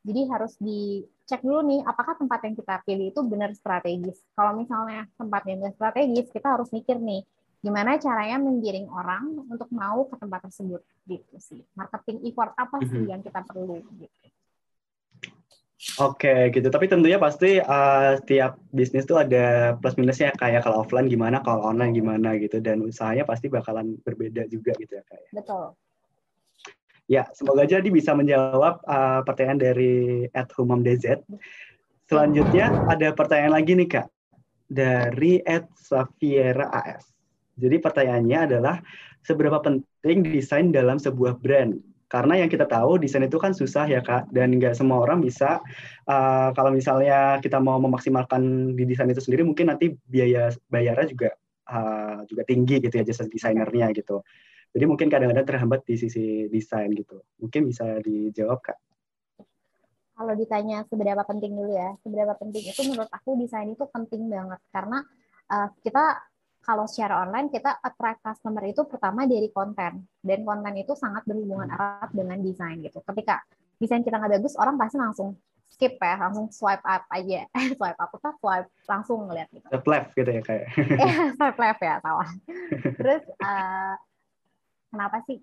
Jadi 0.01 0.21
harus 0.31 0.53
dicek 0.57 1.45
dulu 1.45 1.61
nih 1.69 1.79
apakah 1.85 2.17
tempat 2.17 2.39
yang 2.49 2.55
kita 2.57 2.75
pilih 2.83 3.13
itu 3.13 3.21
benar 3.23 3.53
strategis. 3.53 4.17
Kalau 4.33 4.57
misalnya 4.57 5.05
tempat 5.15 5.41
yang 5.45 5.61
benar 5.61 5.75
strategis, 5.77 6.27
kita 6.33 6.47
harus 6.57 6.69
mikir 6.73 6.97
nih 6.97 7.21
gimana 7.67 7.99
caranya 7.99 8.39
menggiring 8.39 8.87
orang 8.87 9.43
untuk 9.51 9.67
mau 9.75 10.07
ke 10.07 10.15
tempat 10.15 10.47
tersebut 10.47 10.79
gitu 11.03 11.35
sih. 11.43 11.59
Marketing 11.75 12.23
effort 12.23 12.55
apa 12.55 12.79
sih 12.87 13.03
Mhm. 13.03 13.11
yang 13.11 13.19
kita 13.19 13.43
perlu 13.43 13.83
gitu. 13.99 14.27
Oke, 16.01 16.49
gitu. 16.49 16.67
Tapi 16.73 16.89
tentunya 16.89 17.21
pasti 17.21 17.61
uh, 17.61 18.17
tiap 18.25 18.57
bisnis 18.73 19.05
tuh 19.05 19.21
ada 19.21 19.77
plus 19.77 19.93
minusnya 19.93 20.33
kayak 20.33 20.65
kalau 20.65 20.81
offline 20.81 21.05
gimana, 21.05 21.37
kalau 21.45 21.69
online 21.69 21.93
gimana 21.93 22.33
gitu. 22.41 22.57
Dan 22.57 22.81
usahanya 22.81 23.29
pasti 23.29 23.45
bakalan 23.45 23.93
berbeda 24.01 24.49
juga 24.49 24.73
gitu 24.73 24.97
ya 24.97 25.03
kayak. 25.05 25.29
Betul. 25.35 25.77
Ya, 27.07 27.23
semoga 27.31 27.63
jadi 27.63 27.87
bisa 27.87 28.11
menjawab 28.17 28.83
uh, 28.83 29.21
pertanyaan 29.23 29.61
dari 29.61 30.27
@humamdz. 30.57 31.23
Selanjutnya 32.09 32.67
ada 32.89 33.13
pertanyaan 33.13 33.53
lagi 33.55 33.77
nih 33.77 33.87
Kak 33.87 34.07
dari 34.67 35.39
@safiera 35.77 36.73
AS. 36.73 37.16
Jadi 37.57 37.81
pertanyaannya 37.81 38.39
adalah 38.53 38.79
seberapa 39.25 39.57
penting 39.59 40.29
desain 40.29 40.69
dalam 40.69 41.01
sebuah 41.01 41.41
brand? 41.41 41.81
Karena 42.07 42.39
yang 42.39 42.47
kita 42.47 42.63
tahu 42.63 43.03
desain 43.03 43.27
itu 43.27 43.35
kan 43.35 43.51
susah 43.51 43.83
ya 43.83 43.99
Kak, 43.99 44.31
dan 44.31 44.55
nggak 44.55 44.79
semua 44.79 45.03
orang 45.03 45.19
bisa. 45.19 45.59
uh, 46.07 46.55
kalau 46.55 46.71
misalnya 46.71 47.35
kita 47.43 47.59
mau 47.59 47.75
memaksimalkan 47.83 48.71
di 48.79 48.87
desain 48.87 49.11
itu 49.11 49.19
sendiri, 49.19 49.43
mungkin 49.43 49.67
nanti 49.67 49.91
biaya 50.07 50.55
bayarnya 50.71 51.07
juga 51.11 51.29
uh, 51.67 52.23
juga 52.23 52.47
tinggi 52.47 52.79
gitu 52.79 52.95
ya 52.95 53.03
jasa 53.03 53.27
desainernya 53.27 53.91
gitu. 53.91 54.23
Jadi 54.71 54.85
mungkin 54.87 55.11
kadang-kadang 55.11 55.47
terhambat 55.47 55.83
di 55.83 55.99
sisi 55.99 56.47
desain 56.47 56.87
gitu. 56.95 57.19
Mungkin 57.43 57.67
bisa 57.67 57.99
dijawab 57.99 58.63
Kak. 58.63 58.79
Kalau 60.17 60.33
ditanya 60.33 60.81
seberapa 60.87 61.21
penting 61.27 61.53
dulu 61.53 61.75
ya, 61.75 61.93
seberapa 62.01 62.33
penting 62.39 62.71
itu 62.71 62.81
menurut 62.87 63.11
aku 63.11 63.35
desain 63.37 63.69
itu 63.69 63.83
penting 63.91 64.31
banget 64.31 64.57
karena 64.71 65.03
uh, 65.51 65.69
kita 65.83 66.23
kalau 66.67 66.83
secara 66.83 67.23
online 67.23 67.47
kita 67.47 67.79
attract 67.79 68.19
customer 68.19 68.59
itu 68.67 68.83
pertama 68.83 69.23
dari 69.23 69.47
konten 69.55 70.03
dan 70.19 70.39
konten 70.43 70.75
itu 70.75 70.91
sangat 70.99 71.23
berhubungan 71.23 71.71
erat 71.71 72.11
dengan 72.11 72.43
desain 72.43 72.83
gitu. 72.83 72.99
Ketika 73.07 73.39
desain 73.79 74.03
kita 74.03 74.19
nggak 74.19 74.35
bagus, 74.35 74.59
orang 74.59 74.75
pasti 74.75 74.99
langsung 74.99 75.39
skip 75.71 75.95
ya, 75.95 76.19
langsung 76.19 76.51
swipe 76.51 76.83
up 76.83 77.07
aja, 77.07 77.47
swipe 77.79 77.95
up 77.95 78.11
apa 78.11 78.29
swipe 78.43 78.67
langsung 78.83 79.31
ngeliat 79.31 79.47
gitu. 79.55 79.63
Swipe 79.71 79.87
left 79.87 80.09
gitu 80.11 80.27
ya 80.27 80.41
kayak. 80.43 80.67
Iya, 80.75 81.15
swipe 81.39 81.59
left 81.63 81.81
ya 81.87 81.95
salah. 82.03 82.29
Terus 82.99 83.23
uh, 83.39 83.95
kenapa 84.91 85.17
sih 85.23 85.39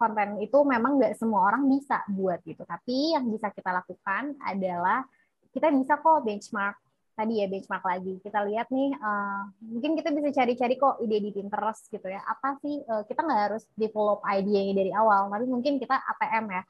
konten 0.00 0.40
itu 0.40 0.56
memang 0.64 0.96
nggak 0.96 1.20
semua 1.20 1.52
orang 1.52 1.68
bisa 1.68 2.00
buat 2.08 2.40
gitu, 2.48 2.64
tapi 2.64 3.12
yang 3.12 3.28
bisa 3.28 3.52
kita 3.52 3.76
lakukan 3.76 4.40
adalah 4.40 5.04
kita 5.52 5.68
bisa 5.68 6.00
kok 6.00 6.24
benchmark 6.24 6.80
tadi 7.12 7.40
ya 7.40 7.46
benchmark 7.48 7.84
lagi. 7.84 8.18
Kita 8.24 8.44
lihat 8.48 8.68
nih 8.72 8.90
uh, 8.96 9.48
mungkin 9.60 9.96
kita 9.98 10.08
bisa 10.12 10.28
cari-cari 10.32 10.74
kok 10.76 10.98
ide 11.04 11.18
di 11.20 11.30
Pinterest 11.30 11.88
gitu 11.92 12.08
ya. 12.08 12.20
Apa 12.24 12.56
sih 12.64 12.80
uh, 12.88 13.04
kita 13.04 13.20
nggak 13.22 13.40
harus 13.50 13.64
develop 13.76 14.24
idenya 14.24 14.72
dari 14.76 14.92
awal 14.92 15.28
tapi 15.28 15.46
mungkin 15.48 15.76
kita 15.76 15.96
ATM 15.96 16.46
ya. 16.52 16.62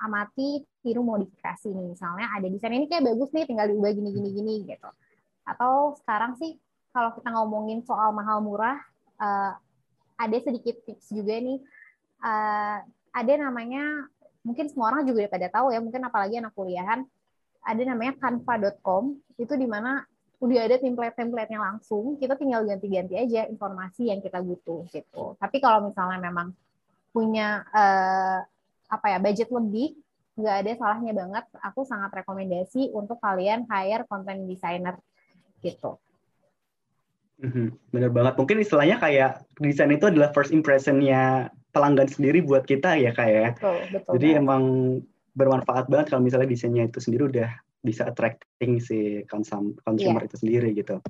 Amati 0.00 0.64
tiru 0.80 1.04
modifikasi 1.04 1.68
nih 1.68 1.86
misalnya 1.92 2.32
ada 2.32 2.48
desain 2.48 2.72
ini 2.72 2.88
kayak 2.88 3.04
bagus 3.04 3.28
nih 3.36 3.44
tinggal 3.44 3.68
diubah 3.68 3.92
gini 3.92 4.10
gini 4.16 4.28
gini 4.32 4.54
gitu. 4.64 4.90
Atau 5.44 5.98
sekarang 6.00 6.40
sih 6.40 6.56
kalau 6.90 7.12
kita 7.12 7.28
ngomongin 7.36 7.84
soal 7.84 8.10
mahal 8.16 8.40
murah 8.40 8.80
uh, 9.20 9.52
ada 10.16 10.36
sedikit 10.40 10.80
tips 10.88 11.12
juga 11.12 11.36
nih. 11.36 11.58
Uh, 12.20 12.80
ada 13.10 13.32
namanya 13.36 14.06
mungkin 14.40 14.70
semua 14.72 14.92
orang 14.94 15.04
juga 15.04 15.28
pada 15.28 15.48
tahu 15.52 15.74
ya 15.74 15.80
mungkin 15.82 16.00
apalagi 16.06 16.40
anak 16.40 16.54
kuliahan 16.56 17.04
ada 17.60 17.82
namanya 17.84 18.16
canva.com 18.16 19.20
itu 19.40 19.56
di 19.56 19.64
mana 19.64 20.04
udah 20.40 20.60
ada 20.68 20.76
template-templatenya 20.80 21.60
langsung 21.60 22.16
kita 22.16 22.36
tinggal 22.36 22.64
ganti-ganti 22.64 23.16
aja 23.16 23.44
informasi 23.48 24.08
yang 24.08 24.20
kita 24.24 24.40
butuh 24.40 24.88
gitu 24.88 25.36
tapi 25.36 25.60
kalau 25.60 25.88
misalnya 25.88 26.20
memang 26.20 26.52
punya 27.12 27.64
uh, 27.72 28.40
apa 28.88 29.06
ya 29.12 29.18
budget 29.20 29.48
lebih 29.52 29.96
nggak 30.40 30.56
ada 30.64 30.72
salahnya 30.80 31.12
banget 31.12 31.44
aku 31.60 31.84
sangat 31.84 32.10
rekomendasi 32.24 32.88
untuk 32.96 33.20
kalian 33.20 33.68
hire 33.68 34.08
content 34.08 34.48
designer 34.48 34.96
gitu 35.60 36.00
mhm, 37.44 37.76
Bener 37.92 38.08
banget. 38.08 38.40
Mungkin 38.40 38.64
istilahnya 38.64 38.96
kayak 38.96 39.44
desain 39.60 39.92
itu 39.92 40.08
adalah 40.08 40.32
first 40.32 40.56
impressionnya 40.56 41.52
pelanggan 41.76 42.08
sendiri 42.08 42.40
buat 42.40 42.64
kita 42.64 42.96
ya 42.96 43.12
kayak. 43.12 43.36
Ya. 43.36 43.50
Betul, 43.52 43.76
betul. 43.92 44.12
Jadi 44.16 44.28
banget. 44.32 44.40
emang 44.40 44.62
bermanfaat 45.36 45.86
banget 45.92 46.06
kalau 46.08 46.24
misalnya 46.24 46.48
desainnya 46.48 46.88
itu 46.88 46.98
sendiri 46.98 47.28
udah 47.28 47.50
bisa 47.80 48.08
attracting 48.08 48.78
si 48.78 49.24
konsum 49.26 49.76
consumer 49.84 50.24
yeah. 50.24 50.28
itu 50.28 50.36
sendiri 50.36 50.68
gitu. 50.76 51.00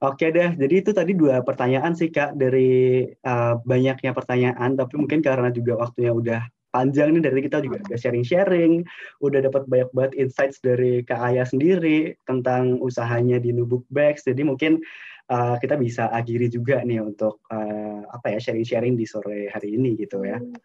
Oke 0.00 0.32
deh, 0.32 0.56
jadi 0.56 0.74
itu 0.80 0.96
tadi 0.96 1.12
dua 1.12 1.44
pertanyaan 1.44 1.92
sih 1.92 2.08
kak 2.08 2.32
dari 2.32 3.04
uh, 3.04 3.60
banyaknya 3.68 4.16
pertanyaan, 4.16 4.72
tapi 4.72 4.96
mungkin 4.96 5.20
karena 5.20 5.52
juga 5.52 5.76
waktunya 5.76 6.08
udah 6.08 6.40
panjang 6.72 7.12
nih 7.12 7.28
dari 7.28 7.44
kita 7.44 7.60
juga 7.60 7.84
udah 7.84 8.00
sharing-sharing, 8.00 8.80
udah 9.20 9.44
dapat 9.44 9.68
banyak 9.68 9.90
banget 9.92 10.12
insights 10.16 10.56
dari 10.64 11.04
kak 11.04 11.20
Aya 11.20 11.44
sendiri 11.44 12.16
tentang 12.24 12.80
usahanya 12.80 13.36
di 13.36 13.52
Nubuk 13.52 13.84
Bags, 13.92 14.24
jadi 14.24 14.40
mungkin 14.40 14.80
uh, 15.28 15.60
kita 15.60 15.76
bisa 15.76 16.08
akhiri 16.08 16.48
juga 16.48 16.80
nih 16.80 17.04
untuk 17.04 17.44
uh, 17.52 18.00
apa 18.08 18.32
ya 18.32 18.38
sharing-sharing 18.40 18.96
di 18.96 19.04
sore 19.04 19.52
hari 19.52 19.76
ini 19.76 20.00
gitu 20.00 20.24
ya. 20.24 20.40
Hmm. 20.40 20.56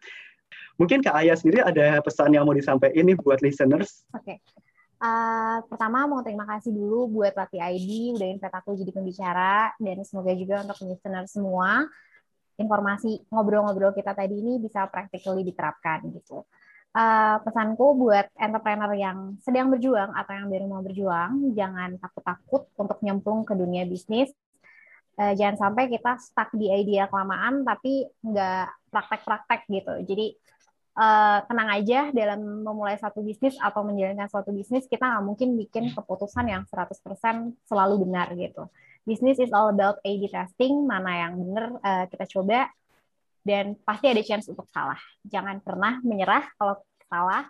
Mungkin 0.76 1.00
Kak 1.00 1.16
Ayah 1.16 1.36
sendiri 1.36 1.64
ada 1.64 2.00
pesan 2.04 2.36
yang 2.36 2.44
mau 2.44 2.52
disampaikan 2.52 3.00
ini 3.00 3.16
buat 3.16 3.40
listeners? 3.40 4.04
Oke. 4.12 4.36
Okay. 4.36 4.38
Uh, 4.96 5.60
pertama 5.68 6.08
mau 6.08 6.24
terima 6.24 6.48
kasih 6.48 6.72
dulu 6.72 7.20
buat 7.20 7.36
Latih 7.36 7.60
ID 7.60 8.16
udah 8.16 8.28
invite 8.32 8.56
aku 8.56 8.80
jadi 8.80 8.96
pembicara 8.96 9.76
dan 9.76 10.00
semoga 10.08 10.32
juga 10.32 10.64
untuk 10.64 10.88
listener 10.88 11.28
semua 11.28 11.84
informasi 12.56 13.20
ngobrol-ngobrol 13.28 13.92
kita 13.92 14.16
tadi 14.16 14.40
ini 14.40 14.56
bisa 14.56 14.88
practically 14.88 15.44
diterapkan 15.44 16.00
gitu. 16.16 16.48
Uh, 16.96 17.36
pesanku 17.44 17.92
buat 17.92 18.32
entrepreneur 18.40 18.88
yang 18.96 19.36
sedang 19.44 19.68
berjuang 19.68 20.16
atau 20.16 20.32
yang 20.32 20.48
baru 20.48 20.64
mau 20.64 20.80
berjuang, 20.80 21.52
jangan 21.52 22.00
takut-takut 22.00 22.72
untuk 22.80 22.96
nyemplung 23.04 23.44
ke 23.44 23.52
dunia 23.52 23.84
bisnis. 23.84 24.32
Uh, 25.20 25.36
jangan 25.36 25.60
sampai 25.60 25.92
kita 25.92 26.16
stuck 26.16 26.48
di 26.56 26.72
idea 26.72 27.04
kelamaan 27.12 27.68
tapi 27.68 28.08
nggak 28.24 28.88
praktek-praktek 28.88 29.60
gitu. 29.68 29.94
Jadi 30.08 30.26
uh, 30.96 31.38
tenang 31.44 31.68
aja 31.70 32.00
dalam 32.10 32.64
memulai 32.64 32.96
satu 32.96 33.20
bisnis 33.20 33.54
atau 33.60 33.84
menjalankan 33.84 34.26
suatu 34.26 34.50
bisnis 34.50 34.88
kita 34.88 35.04
nggak 35.04 35.24
mungkin 35.24 35.54
bikin 35.54 35.92
keputusan 35.92 36.48
yang 36.48 36.64
100% 36.66 36.98
selalu 37.68 38.08
benar 38.08 38.32
gitu. 38.34 38.66
Bisnis 39.06 39.38
is 39.38 39.54
all 39.54 39.70
about 39.70 40.02
A/B 40.02 40.26
testing, 40.26 40.82
mana 40.82 41.28
yang 41.28 41.38
benar 41.38 41.78
uh, 41.78 42.04
kita 42.10 42.26
coba 42.26 42.66
dan 43.46 43.78
pasti 43.86 44.10
ada 44.10 44.22
chance 44.26 44.50
untuk 44.50 44.66
salah. 44.74 44.98
Jangan 45.22 45.62
pernah 45.62 46.02
menyerah 46.02 46.42
kalau 46.58 46.82
salah 47.06 47.46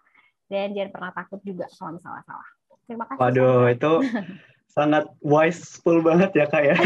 dan 0.53 0.77
jangan 0.77 0.93
pernah 0.93 1.11
takut 1.17 1.41
juga 1.41 1.65
kalau 1.81 1.97
misalnya 1.97 2.23
salah. 2.29 2.49
Terima 2.85 3.05
kasih. 3.09 3.19
Waduh, 3.19 3.63
itu 3.73 3.93
sangat 4.77 5.09
wiseful 5.25 6.05
banget 6.05 6.37
ya 6.37 6.45
kak 6.53 6.63
ya. 6.69 6.77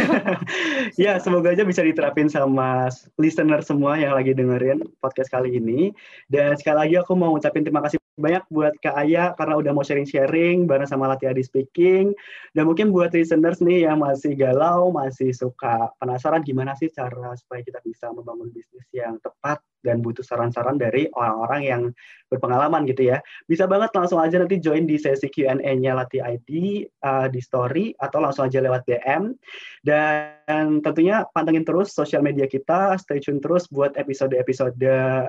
ya 1.11 1.12
semoga 1.18 1.50
aja 1.50 1.66
bisa 1.66 1.83
diterapin 1.83 2.31
sama 2.31 2.87
listener 3.18 3.66
semua 3.66 3.98
yang 3.98 4.14
lagi 4.14 4.31
dengerin 4.31 4.87
podcast 5.03 5.26
kali 5.26 5.59
ini. 5.59 5.90
Dan 6.31 6.55
sekali 6.55 6.87
lagi 6.87 6.94
aku 7.03 7.18
mau 7.18 7.35
ngucapin 7.35 7.66
terima 7.66 7.83
kasih 7.83 7.98
banyak 8.14 8.46
buat 8.53 8.76
Kak 8.79 8.94
Aya 8.94 9.35
karena 9.35 9.59
udah 9.59 9.72
mau 9.74 9.83
sharing-sharing 9.83 10.70
bareng 10.70 10.87
sama 10.87 11.11
Latih 11.11 11.35
Adi 11.35 11.42
Speaking. 11.42 12.14
Dan 12.55 12.70
mungkin 12.70 12.94
buat 12.94 13.11
listeners 13.11 13.59
nih 13.59 13.90
yang 13.90 13.98
masih 13.98 14.38
galau, 14.38 14.94
masih 14.94 15.35
suka 15.35 15.90
penasaran 15.98 16.46
gimana 16.46 16.79
sih 16.79 16.94
cara 16.94 17.35
supaya 17.35 17.66
kita 17.66 17.83
bisa 17.83 18.12
membangun 18.14 18.55
bisnis 18.55 18.87
yang 18.94 19.18
tepat 19.18 19.59
dan 19.81 20.05
butuh 20.05 20.25
saran-saran 20.25 20.77
dari 20.77 21.09
orang-orang 21.16 21.61
yang 21.64 21.83
berpengalaman 22.31 22.87
gitu 22.87 23.11
ya. 23.11 23.19
Bisa 23.51 23.66
banget 23.66 23.90
langsung 23.93 24.23
aja 24.23 24.38
nanti 24.38 24.62
join 24.62 24.87
di 24.87 24.97
sesi 24.97 25.27
Q&A-nya 25.27 25.99
Latih 25.99 26.23
ID 26.23 26.51
uh, 27.03 27.27
di 27.27 27.40
story 27.43 27.93
atau 27.99 28.23
langsung 28.23 28.47
aja 28.47 28.62
lewat 28.62 28.87
DM. 28.87 29.35
Dan 29.83 30.85
tentunya 30.85 31.27
pantengin 31.35 31.66
terus 31.66 31.90
sosial 31.90 32.23
media 32.23 32.47
kita, 32.47 32.95
stay 33.03 33.19
tune 33.19 33.43
terus 33.43 33.66
buat 33.69 33.97
episode-episode 33.99 34.79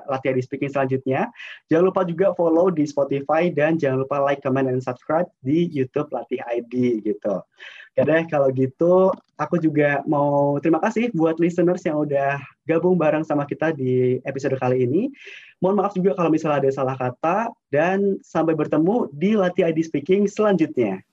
Latih 0.06 0.28
ID 0.36 0.40
Speaking 0.46 0.70
selanjutnya. 0.70 1.28
Jangan 1.72 1.84
lupa 1.90 2.06
juga 2.06 2.30
follow 2.38 2.70
di 2.70 2.86
Spotify 2.86 3.50
dan 3.50 3.76
jangan 3.80 4.06
lupa 4.06 4.22
like, 4.22 4.40
comment, 4.44 4.70
dan 4.70 4.78
subscribe 4.78 5.26
di 5.42 5.66
YouTube 5.72 6.08
Latih 6.14 6.38
ID 6.46 7.02
gitu. 7.02 7.42
Oke 7.92 8.08
deh, 8.08 8.24
kalau 8.24 8.48
gitu 8.56 9.12
aku 9.36 9.60
juga 9.60 10.00
mau 10.08 10.56
terima 10.64 10.80
kasih 10.80 11.12
buat 11.12 11.36
listeners 11.36 11.84
yang 11.84 12.00
udah 12.00 12.40
gabung 12.64 12.96
bareng 12.96 13.20
sama 13.20 13.44
kita 13.44 13.68
di 13.76 14.16
episode 14.24 14.56
kali 14.56 14.88
ini. 14.88 15.12
Mohon 15.60 15.76
maaf 15.76 15.92
juga 15.92 16.16
kalau 16.16 16.32
misalnya 16.32 16.64
ada 16.64 16.72
salah 16.72 16.96
kata 16.96 17.52
dan 17.68 18.16
sampai 18.24 18.56
bertemu 18.56 19.12
di 19.12 19.36
Latih 19.36 19.68
ID 19.68 19.84
Speaking 19.84 20.24
selanjutnya. 20.24 21.04